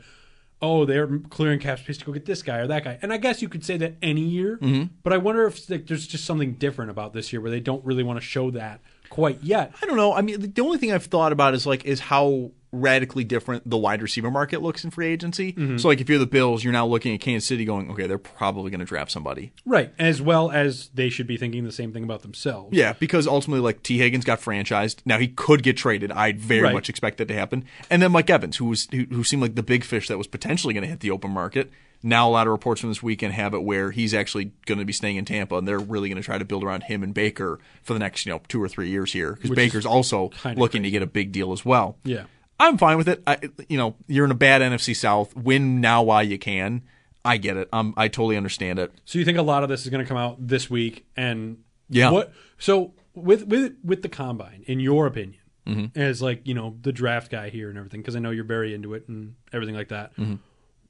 [0.62, 2.98] oh, they're clearing cap space to go get this guy or that guy.
[3.02, 4.58] And I guess you could say that any year,
[5.04, 7.84] but I wonder if like, there's just something different about this year where they don't
[7.86, 9.74] really want to show that quite yet.
[9.82, 10.14] I don't know.
[10.14, 13.78] I mean, the only thing I've thought about is like is how radically different the
[13.78, 15.54] wide receiver market looks in free agency.
[15.54, 15.78] Mm-hmm.
[15.78, 18.18] So like if you're the Bills, you're now looking at Kansas City going, okay, they're
[18.18, 19.52] probably going to draft somebody.
[19.66, 19.94] Right.
[19.98, 22.76] As well as they should be thinking the same thing about themselves.
[22.76, 24.98] Yeah, because ultimately, like Tee Higgins got franchised.
[25.06, 26.12] Now he could get traded.
[26.12, 26.74] I very Right.
[26.74, 27.66] much expect that to happen.
[27.90, 30.28] And then Mike Evans, who was who, who seemed like the big fish that was
[30.28, 31.72] potentially going to hit the open market.
[32.04, 34.86] Now a lot of reports from this weekend have it where he's actually going to
[34.86, 37.16] be staying in Tampa, and they're really going to try to build around him and
[37.16, 40.84] Baker for the next you know two or three years here because Baker's also looking
[40.84, 41.98] to get a big deal as well.
[42.04, 42.26] Yeah.
[42.60, 43.22] I'm fine with it.
[43.28, 43.38] I,
[43.70, 45.36] you know, you're in a bad NFC South.
[45.36, 46.84] Win now while you can.
[47.24, 47.68] I get it.
[47.74, 48.92] Um, I totally understand it.
[49.04, 51.58] So you think a lot of this is going to come out this week and
[51.90, 52.12] Yeah.
[52.12, 56.00] what so with with with the combine in your opinion Mm-hmm.
[56.00, 58.76] as like, you know, the draft guy here and everything because I know you're very
[58.76, 60.16] into it and everything like that.
[60.16, 60.36] Mm-hmm.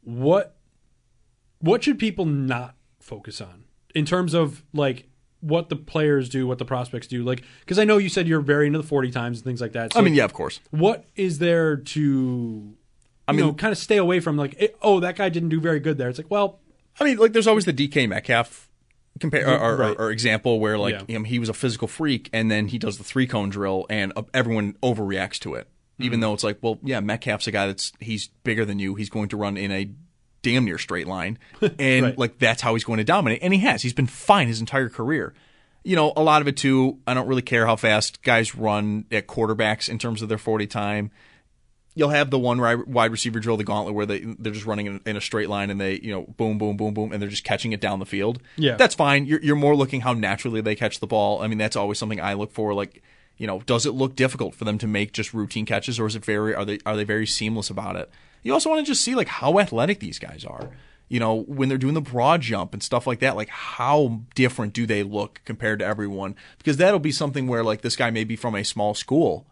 [0.03, 0.57] What
[1.59, 3.63] what should people not focus on
[3.95, 5.07] in terms of like
[5.45, 7.23] what the players do, what the prospects do?
[7.23, 9.73] Like cuz I know you said you're very into the 40 times and things like
[9.73, 9.93] that.
[9.93, 10.59] So I mean, yeah, of course.
[10.71, 12.73] what is there to
[13.27, 15.59] I mean- know, kind of stay away from like, eh, oh, that guy didn't do
[15.59, 16.09] very good there.
[16.09, 16.59] It's like, well,
[16.99, 18.69] I mean, like there's always the DK Metcalf
[19.19, 19.95] compare or, or, Right.
[19.97, 21.15] or example where like Yeah.
[21.15, 24.11] him, he was a physical freak and then he does the three cone drill and
[24.15, 26.03] uh, everyone overreacts to it, Mm-hmm.
[26.03, 28.95] even though it's like, well, yeah, Metcalf's a guy that's he's bigger than you.
[28.95, 29.89] He's going to run in a
[30.45, 31.37] damn near straight line,
[31.79, 32.17] and Right.
[32.17, 33.81] like that's how he's going to dominate, and he has.
[33.81, 35.33] He's been fine his entire career.
[35.83, 36.99] You know, a lot of it too.
[37.05, 40.67] I don't really care how fast guys run at quarterbacks in terms of their forty
[40.67, 41.11] time
[41.97, 44.99] you'll have the one wide receiver drill, the gauntlet, where they they're just running in,
[45.05, 47.45] in a straight line and they you know boom boom boom boom and they're just
[47.45, 48.41] catching it down the field.
[48.57, 48.75] Yeah.
[48.75, 49.25] that's fine.
[49.25, 51.41] You're you're more looking how naturally they catch the ball.
[51.41, 52.73] I mean, that's always something I look for.
[52.73, 53.01] Like,
[53.37, 56.15] you know, does it look difficult for them to make just routine catches, or is
[56.17, 58.09] it very are they are they very seamless about it?
[58.45, 60.69] You also want to just see like how athletic these guys are.
[61.07, 64.73] You know, when they're doing the broad jump and stuff like that, like how different
[64.73, 66.35] do they look compared to everyone?
[66.59, 69.47] Because that'll be something where like this guy may be from a small school,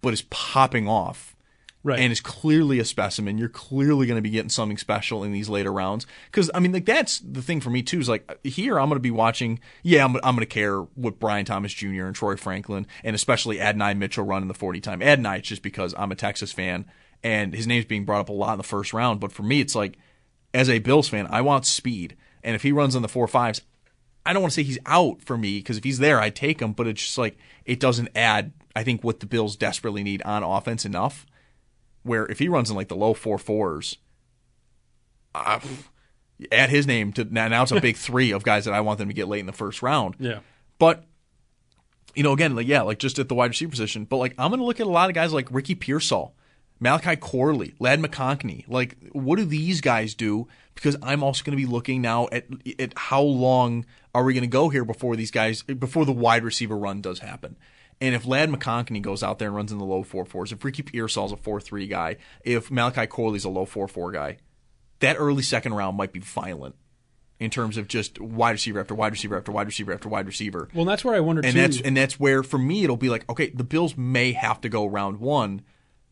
[0.00, 1.34] but is popping off
[1.82, 1.98] right.
[1.98, 3.36] and is clearly a specimen.
[3.36, 6.06] You're clearly going to be getting something special in these later rounds.
[6.26, 7.98] Because I mean, like that's the thing for me too.
[7.98, 9.58] Is like here I'm going to be watching.
[9.82, 12.04] Yeah, I'm, I'm going to care what Brian Thomas Jr.
[12.04, 15.02] and Troy Franklin and especially Adonai Mitchell run in the 40 time.
[15.02, 16.84] Adonai, it's just because I'm a Texas fan
[17.22, 19.20] and his name's being brought up a lot in the first round.
[19.20, 19.98] But for me, it's like
[20.54, 23.62] as a Bills fan, I want speed, and if he runs on the four fives.
[24.24, 26.60] I don't want to say he's out for me because if he's there, I'd take
[26.60, 26.72] him.
[26.72, 28.52] But it's just like it doesn't add.
[28.74, 31.26] I think what the Bills desperately need on offense enough
[32.06, 33.98] where if he runs in like the low four fours,
[35.34, 35.60] uh,
[36.52, 37.48] add his name to now.
[37.48, 39.46] Now it's a big three of guys that I want them to get late in
[39.46, 40.16] the first round.
[40.18, 40.38] yeah.
[40.78, 41.04] But
[42.14, 44.04] you know, again, like yeah, like just at the wide receiver position.
[44.04, 46.34] But like I'm going to look at a lot of guys like Ricky Pearsall,
[46.78, 48.64] Malachi Corley, Ladd McConkey.
[48.68, 50.46] Like, what do these guys do?
[50.74, 52.46] Because I'm also going to be looking now at
[52.78, 56.44] at how long are we going to go here before these guys before the wide
[56.44, 57.56] receiver run does happen.
[57.98, 60.62] And if Ladd McConkey goes out there and runs in the low four fours, if
[60.62, 64.36] Ricky Pearsall's a four three guy, if Malachi Corley's a low four four guy,
[65.00, 66.74] that early second round might be violent.
[67.38, 70.68] in terms of just wide receiver after wide receiver after wide receiver after wide receiver.
[70.74, 71.60] Well, that's where I wonder and too.
[71.60, 74.68] that's and that's where for me it'll be like okay, the Bills may have to
[74.68, 75.62] go round one,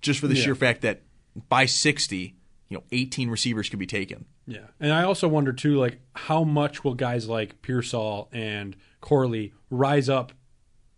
[0.05, 0.43] just for the Yeah.
[0.45, 1.03] sheer fact that
[1.49, 2.37] by sixty,
[2.69, 4.27] you know, eighteen receivers could be taken.
[4.47, 9.53] Yeah, and I also wonder too, like how much will guys like Pearsall and Corley
[9.71, 10.33] rise up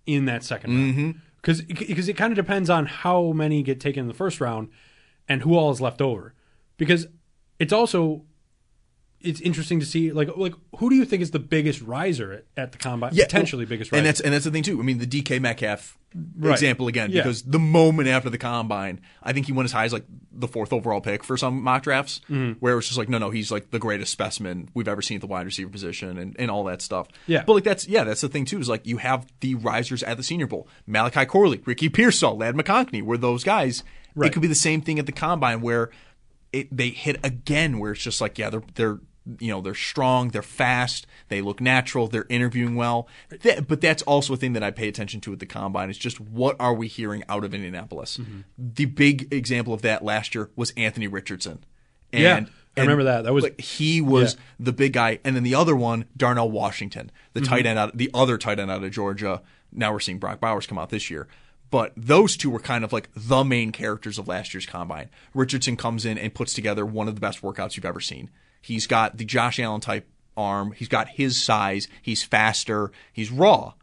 [0.04, 0.94] in that second round?
[0.94, 1.10] Mm-hmm.
[1.36, 4.68] Because because it kind of depends on how many get taken in the first round
[5.28, 6.34] and who all is left over.
[6.76, 7.06] Because
[7.58, 8.24] it's also
[9.26, 12.44] it's interesting to see like like who do you think is the biggest riser at,
[12.56, 13.10] at the combine?
[13.14, 13.98] potentially well, biggest riser.
[13.98, 14.78] And that's and that's the thing too.
[14.80, 15.98] I mean, the DK Metcalf
[16.38, 16.52] Right.
[16.52, 17.22] example again, Yeah.
[17.22, 20.48] because the moment after the combine, I think he went as high as like the
[20.48, 22.52] fourth overall pick for some mock drafts, Mm-hmm.
[22.52, 25.16] where it was just like, no, no, he's like the greatest specimen we've ever seen
[25.16, 27.08] at the wide receiver position and, and all that stuff.
[27.26, 27.42] Yeah.
[27.46, 30.16] But like that's yeah, that's the thing too, is like you have the risers at
[30.16, 30.68] the senior bowl.
[30.86, 33.82] Malachi Corley, Ricky Pearsall, Ladd McConkey, were those guys.
[34.14, 34.28] Right.
[34.30, 35.90] It could be the same thing at the combine where
[36.50, 39.00] it they hit again where it's just like, yeah, they're they're
[39.40, 43.08] you know, they're strong, they're fast, they look natural, they're interviewing well.
[43.42, 45.98] That, but that's also a thing that I pay attention to at the combine is
[45.98, 48.18] just what are we hearing out of Indianapolis?
[48.18, 48.40] Mm-hmm.
[48.56, 51.64] The big example of that last year was Anthony Richardson.
[52.12, 52.44] And, Yeah,
[52.76, 53.24] I remember that.
[53.24, 54.40] That was- like, he was Yeah.
[54.60, 57.48] the big guy, and then the other one, Darnell Washington, the Mm-hmm.
[57.48, 59.42] tight end out, the other tight end out of Georgia.
[59.72, 61.26] Now we're seeing Brock Bowers come out this year,
[61.70, 65.10] but those two were kind of like the main characters of last year's combine.
[65.34, 68.30] Richardson comes in and puts together one of the best workouts you've ever seen.
[68.60, 70.72] He's got the Josh Allen type arm.
[70.72, 71.88] He's got his size.
[72.02, 72.90] He's faster.
[73.12, 73.74] He's raw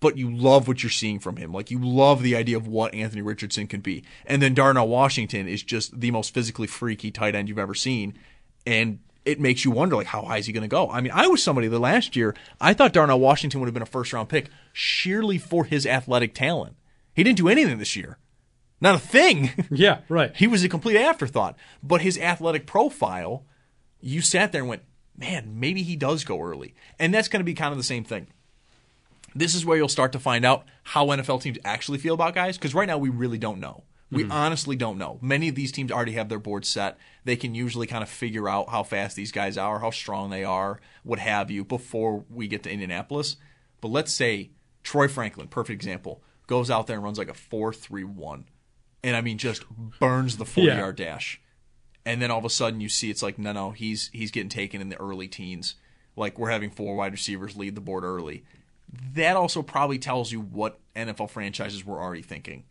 [0.00, 1.52] but you love what you're seeing from him.
[1.52, 4.04] Like you love the idea of what Anthony Richardson can be.
[4.26, 8.16] And then Darnell Washington is just the most physically freaky tight end you've ever seen.
[8.66, 10.90] And it makes you wonder like how high is he going to go?
[10.90, 13.82] I mean, I was somebody that last year I thought Darnell Washington would have been
[13.82, 16.76] a first round pick sheerly for his athletic talent.
[17.14, 18.18] He didn't do anything this year.
[18.80, 19.50] Not a thing.
[19.70, 20.34] yeah, right.
[20.36, 21.56] he was a complete afterthought.
[21.82, 23.44] But his athletic profile,
[24.00, 24.82] you sat there and went,
[25.16, 26.74] man, maybe he does go early.
[26.98, 28.28] And that's going to be kind of the same thing
[29.34, 32.56] this is where you'll start to find out how NFL teams actually feel about guys
[32.56, 33.84] because right now we really don't know.
[34.10, 34.32] We hmm.
[34.32, 35.18] honestly don't know.
[35.20, 36.96] Many of these teams already have their boards set.
[37.24, 40.44] They can usually kind of figure out how fast these guys are, how strong they
[40.44, 43.36] are, what have you, before we get to Indianapolis.
[43.80, 44.50] But let's say
[44.82, 48.44] Troy Franklin, perfect example, goes out there and runs like a 4 3 1.
[49.04, 49.64] And I mean, just
[50.00, 50.78] burns the 40 Yeah.
[50.78, 51.40] yard dash.
[52.08, 54.48] And then all of a sudden you see it's like, no, no, he's he's getting
[54.48, 55.74] taken in the early teens.
[56.16, 58.44] Like we're having four wide receivers lead the board early
[59.14, 62.64] that also probably tells you what NFL franchises were already thinking,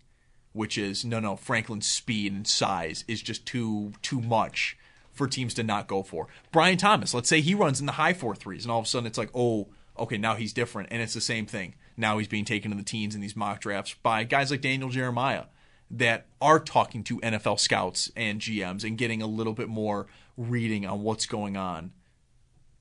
[0.53, 4.77] which is no, no, Franklin's speed and size is just too too much
[5.11, 6.27] for teams to not go for.
[6.51, 8.87] Brian Thomas, let's say he runs in the high four threes, and all of a
[8.87, 9.67] sudden it's like, oh,
[9.97, 11.75] okay, now he's different, and it's the same thing.
[11.95, 14.89] Now he's being taken in the teens in these mock drafts by guys like Daniel
[14.89, 15.45] Jeremiah
[15.89, 20.85] that are talking to NFL scouts and GMs and getting a little bit more reading
[20.85, 21.91] on what's going on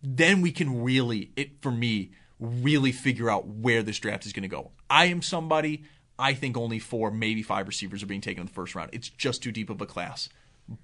[0.02, 4.42] then we can really it for me really figure out where this draft is going
[4.42, 4.70] to go.
[4.88, 5.84] I am somebody
[6.18, 8.90] I think only four, maybe five receivers are being taken in the first round.
[8.92, 10.28] It's just too deep of a class.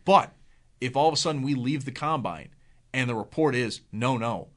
[0.04, 0.32] But
[0.80, 2.50] if all of a sudden we leave the combine
[2.92, 4.48] and the report is no, no,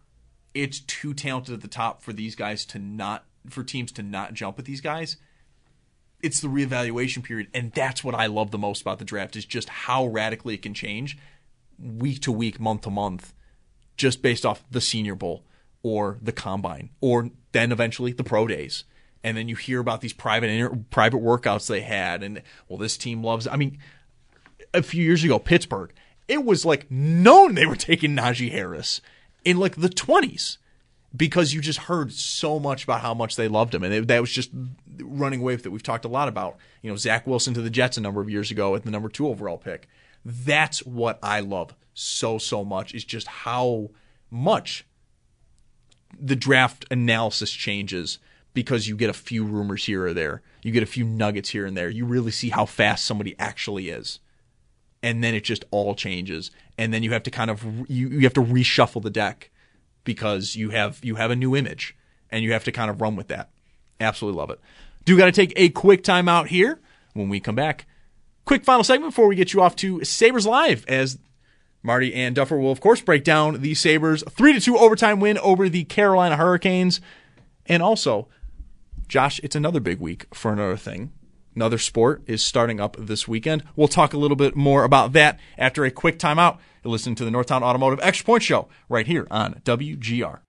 [0.54, 4.34] it's too talented at the top for these guys to not for teams to not
[4.34, 5.18] jump at these guys.
[6.22, 9.46] It's the reevaluation period, and that's what I love the most about the draft is
[9.46, 11.18] just how radically it can change
[11.78, 13.34] week to week, month to month
[13.98, 15.44] just based off the Senior Bowl
[15.84, 18.84] or the Combine or then eventually the Pro Days.
[19.24, 22.96] And then you hear about these private inter- private workouts they had, and well, this
[22.96, 23.48] team loves.
[23.48, 23.80] I mean,
[24.74, 25.92] a few years ago, Pittsburgh,
[26.28, 29.02] it was like known they were taking Najee Harris
[29.44, 30.60] in like the twenties
[31.16, 34.22] because you just heard so much about how much they loved him, and it, that
[34.22, 34.50] was just
[35.02, 36.58] running wave that we've talked a lot about.
[36.82, 39.10] You know, Zach Wilson to the Jets a number of years ago at the number
[39.10, 39.88] two overall pick.
[40.24, 43.90] That's what I love so so much is just how
[44.30, 44.86] much
[46.20, 48.20] the draft analysis changes
[48.54, 50.42] because you get a few rumors here or there.
[50.64, 51.90] You get a few nuggets here and there.
[51.90, 54.20] You really see how fast somebody actually is.
[55.04, 56.52] And then it just all changes.
[56.78, 59.52] And then you have to kind of you, you have to reshuffle the deck
[60.06, 61.96] because you have you have a new image
[62.32, 63.50] and you have to kind of run with that.
[64.00, 64.60] Absolutely love it.
[65.04, 66.80] Do got to take a quick time out here
[67.14, 67.86] when we come back.
[68.46, 71.18] Quick final segment before we get you off to Sabres Live as
[71.82, 75.38] Marty and Duffer will, of course, break down the Sabres 3 to 2 overtime win
[75.40, 77.00] over the Carolina Hurricanes.
[77.68, 78.28] And also,
[79.08, 81.12] Josh, it's another big week for another thing.
[81.56, 83.64] Another sport is starting up this weekend.
[83.76, 86.58] We'll talk a little bit more about that after a quick timeout.
[86.86, 90.42] You're listening to the Northtown Automotive Extra Point Show right here on WGR.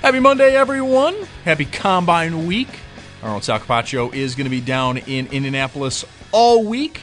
[0.00, 1.16] Happy Monday, everyone.
[1.44, 2.68] Happy Combine Week.
[3.24, 7.00] Our own Sal Capaccio is going to be down in Indianapolis all week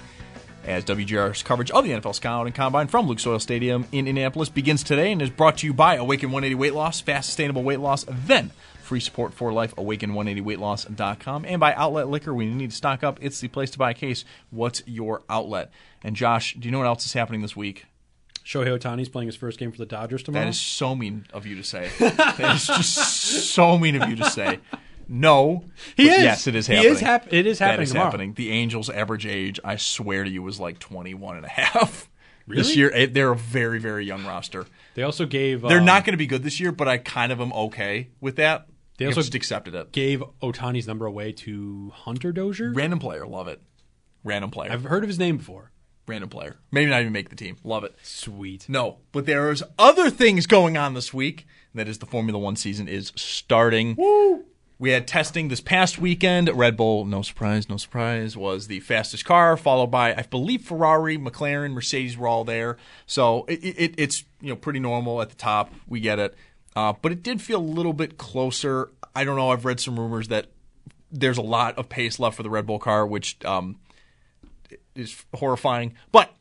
[0.65, 4.49] as WGR's coverage of the NFL Scout and Combine from Lucas Oil Stadium in Indianapolis
[4.49, 7.79] begins today and is brought to you by Awaken 180 Weight Loss, fast, sustainable weight
[7.79, 8.51] loss, then
[8.81, 12.33] free support for life, awaken180weightloss.com, and by Outlet Liquor.
[12.33, 14.25] When you need to stock up, it's the place to buy a case.
[14.49, 15.71] What's your outlet?
[16.03, 17.85] And Josh, do you know what else is happening this week?
[18.43, 20.45] Shohei Ohtani's playing his first game for the Dodgers tomorrow.
[20.45, 21.89] That is so mean of you to say.
[21.99, 22.95] that is just
[23.53, 24.59] so mean of you to say.
[25.11, 25.65] No,
[25.97, 26.23] He but is.
[26.23, 26.93] Yes, it is He happening.
[26.93, 28.05] is hap- it is happening is tomorrow.
[28.05, 28.33] happening.
[28.33, 32.07] The Angels' average age, I swear to you, was like 21 and a half.
[32.47, 34.65] This year, eh, they're a very, very young roster.
[34.95, 37.31] They also gave They're um, not going to be good this year, but I kind
[37.31, 38.67] of am okay with that.
[38.97, 39.91] They also just accepted it.
[39.93, 42.73] gave Ohtani's number away to Hunter Dozier.
[42.73, 43.61] Random player, love it.
[44.25, 45.71] Random player, I've heard of his name before.
[46.07, 46.57] random player.
[46.71, 47.55] Maybe not even make the team.
[47.63, 47.95] Love it.
[48.01, 48.65] Sweet.
[48.67, 51.45] No, but there's other things going on this week.
[51.73, 53.95] That is, the Formula One season is starting.
[53.97, 54.43] Woo!
[54.81, 56.49] We had testing this past weekend.
[56.49, 61.19] Red Bull, no surprise, no surprise, was the fastest car, followed by I believe Ferrari,
[61.19, 62.77] McLaren, Mercedes were all there.
[63.05, 65.71] So it, it, it's you know pretty normal at the top.
[65.87, 66.35] We get it,
[66.75, 68.89] uh, but it did feel a little bit closer.
[69.15, 69.51] I don't know.
[69.51, 70.47] I've read some rumors that
[71.11, 73.75] there's a lot of pace left for the Red Bull car, which um,
[74.95, 75.93] is horrifying.
[76.11, 76.33] But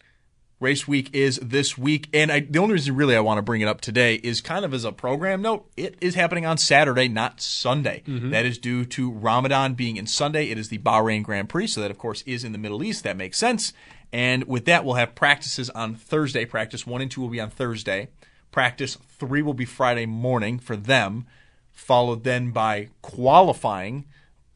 [0.60, 3.62] race week is this week, and I, the only reason really I want to bring
[3.62, 5.68] it up today is kind of as a program note.
[5.76, 8.02] It is happening on Saturday, not Sunday.
[8.06, 8.30] Mm-hmm.
[8.30, 10.50] That is due to Ramadan being in Sunday.
[10.50, 13.02] It is the Bahrain Grand Prix, so that of course is in the Middle East.
[13.02, 13.72] That makes sense.
[14.12, 16.44] And with that, we'll have practices on Thursday.
[16.44, 18.08] Practice one and two will be on Thursday.
[18.50, 21.26] Practice three will be Friday morning for them,
[21.72, 24.06] followed then by qualifying,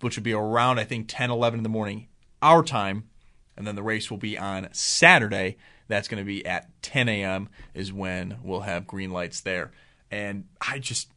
[0.00, 2.08] which would be around, I think, 10, 11 in the morning,
[2.42, 3.04] our time.
[3.56, 5.56] And then the race will be on Saturday.
[5.88, 7.48] That's going to be at 10 a.m.
[7.74, 9.72] is when we'll have green lights there.
[10.10, 11.10] And I just,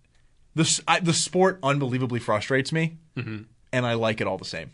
[0.55, 3.43] this, I, the sport unbelievably frustrates me, mm-hmm.
[3.71, 4.71] and I like it all the same.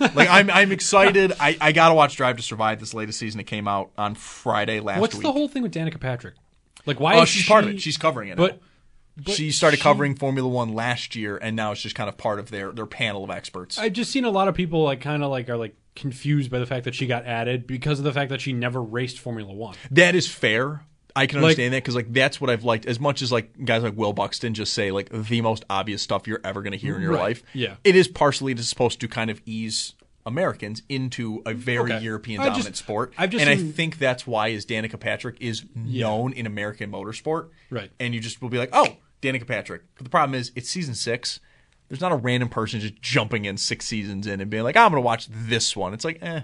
[0.00, 1.32] like I'm, I'm excited.
[1.40, 3.40] I, I got to watch Drive to Survive this latest season.
[3.40, 5.00] It came out on Friday last week.
[5.00, 5.22] What's week.
[5.22, 6.34] the whole thing with Danica Patrick?
[6.84, 7.80] Like, why Oh, is she's she, part of it.
[7.80, 8.36] She's covering it.
[8.36, 8.66] But, now.
[9.16, 12.16] But she started she- covering Formula One last year, and now it's just kind of
[12.16, 13.78] part of their their panel of experts.
[13.78, 16.58] I've just seen a lot of people like kind of like are like confused by
[16.58, 19.52] the fact that she got added because of the fact that she never raced Formula
[19.52, 19.74] One.
[19.90, 20.84] that is fair.
[21.14, 23.62] I can Like- understand that because like that's what I've liked as much as like
[23.66, 26.78] guys like Will Buxton just say like the most obvious stuff you're ever going to
[26.78, 27.20] hear in your Right.
[27.20, 27.42] life.
[27.52, 27.74] Yeah.
[27.84, 29.92] it is partially supposed to kind of ease
[30.24, 32.02] Americans into a very Okay.
[32.04, 33.12] European I just- dominant sport.
[33.18, 37.48] I've just and I think that's why is Danica Patrick is known in American motorsport.
[37.68, 37.90] Right.
[38.00, 39.82] And you just will be like, oh, Danica Patrick.
[39.94, 41.40] But the problem is it's season six.
[41.88, 44.90] There's not a random person just jumping in six seasons in and being like, I'm
[44.90, 45.92] going to watch this one.
[45.94, 46.40] It's like, eh.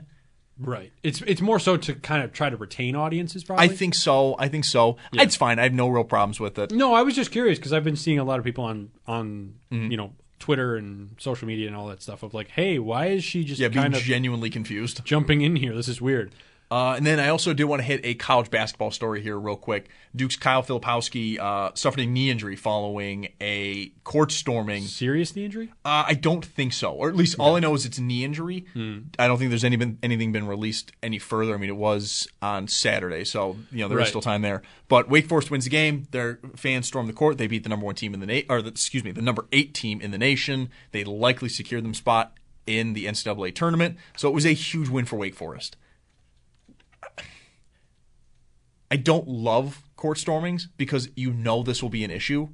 [0.60, 0.92] Right.
[1.04, 3.44] It's it's more so to kind of try to retain audiences.
[3.44, 3.64] Probably.
[3.64, 4.34] I think so.
[4.40, 4.96] I think so.
[5.12, 5.58] It's fine.
[5.60, 6.72] I have no real problems with it.
[6.72, 9.54] No, I was just curious because I've been seeing a lot of people on on
[9.70, 9.90] Mm-hmm.
[9.92, 13.22] you know Twitter and social media and all that stuff of like, hey, why is
[13.24, 15.04] she just Yeah, being kind of genuinely confused.
[15.04, 15.74] jumping in here?
[15.74, 16.32] This is weird.
[16.70, 19.56] Uh, and then I also do want to hit a college basketball story here, real
[19.56, 19.88] quick.
[20.14, 24.82] Duke's Kyle Filipowski uh, suffered a knee injury following a court storming.
[24.82, 25.70] Serious knee injury?
[25.84, 28.22] Uh, I don't think so, or at least all I know is it's a knee
[28.22, 28.66] injury.
[29.18, 31.54] I don't think there's any been, anything been released any further.
[31.54, 34.08] I mean, it was on Saturday, so you know there is Right.
[34.08, 34.60] still time there.
[34.88, 36.06] But Wake Forest wins the game.
[36.10, 37.38] Their fans storm the court.
[37.38, 39.46] They beat the number one team in the na- or the, excuse me, the number
[39.52, 40.68] eight team in the nation.
[40.92, 42.34] They likely secured them spot
[42.66, 43.96] in the NCAA tournament.
[44.18, 45.76] So it was a huge win for Wake Forest.
[48.90, 52.48] I don't love court stormings because you know this will be an issue,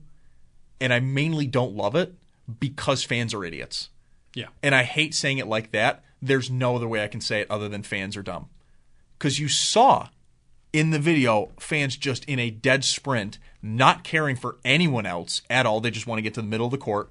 [0.81, 2.15] and I mainly don't love it
[2.61, 3.91] because fans are idiots.
[4.35, 4.49] Yeah.
[4.63, 6.03] And I hate saying it like that.
[6.21, 8.49] There's no other way I can say it other than fans are dumb.
[9.19, 10.09] Because you saw
[10.73, 15.67] in the video fans just in a dead sprint, not caring for anyone else at
[15.67, 15.81] all.
[15.81, 17.11] They just want to get to the middle of the court.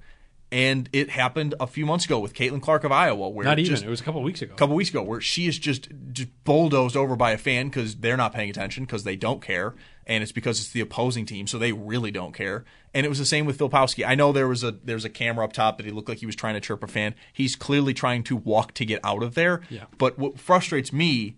[0.54, 3.72] And it happened a few months ago with Caitlin Clark of Iowa, where Not even.
[3.72, 4.54] just it was a couple weeks ago.
[4.54, 7.96] a couple weeks ago where she is just just bulldozed over by a fan because
[7.96, 9.74] they're not paying attention because they don't care
[10.06, 13.18] and it's because it's the opposing team so they really don't care and it was
[13.18, 14.06] the same with Filipowski.
[14.08, 16.28] I know there was a there's a camera up top that he looked like he
[16.28, 17.16] was trying to chirp a fan.
[17.34, 19.62] He's clearly trying to walk to get out of there.
[19.72, 19.86] Yeah.
[19.98, 21.36] But what frustrates me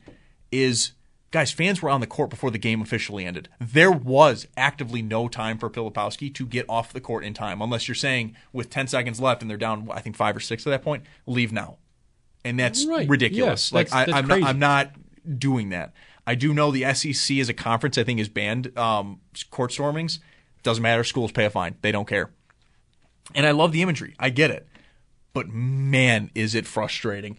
[0.51, 0.91] is
[1.36, 3.49] guys, fans were on the court before the game officially ended.
[3.59, 7.89] There was actively no time for Filipowski to get off the court in time, unless
[7.89, 10.69] you're saying with 10 seconds left and they're down, I think five or six at
[10.69, 11.75] that point, leave now.
[12.45, 13.09] And that's Right.
[13.09, 13.67] ridiculous.
[13.67, 14.43] Yes, like that's- I, I'm, not.
[14.43, 14.91] I'm not
[15.38, 15.93] doing that.
[16.25, 19.19] I do know the SEC as a conference, I think, is banned um,
[19.51, 20.19] court stormings.
[20.63, 21.03] Doesn't matter.
[21.03, 21.75] Schools pay a fine.
[21.81, 22.31] They don't care.
[23.33, 24.15] And I love the imagery.
[24.19, 24.67] I get it.
[25.33, 27.38] But man, is it frustrating.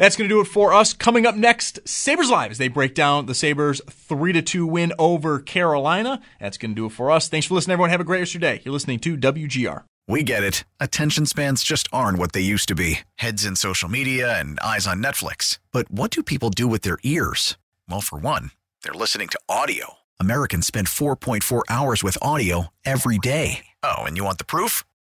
[0.00, 0.94] That's going to do it for us.
[0.94, 4.94] Coming up next, Sabres Live as they break down the Sabres 3 to 2 win
[4.98, 6.22] over Carolina.
[6.40, 7.28] That's going to do it for us.
[7.28, 7.90] Thanks for listening, everyone.
[7.90, 8.62] Have a great rest of your day.
[8.64, 9.84] You're listening to WGR.
[10.08, 10.64] We get it.
[10.80, 14.86] Attention spans just aren't what they used to be heads in social media and eyes
[14.86, 15.58] on Netflix.
[15.70, 17.58] But what do people do with their ears?
[17.86, 19.98] Well, for one, they're listening to audio.
[20.18, 23.66] Americans spend 4.4 hours with audio every day.
[23.82, 24.82] Oh, and you want the proof?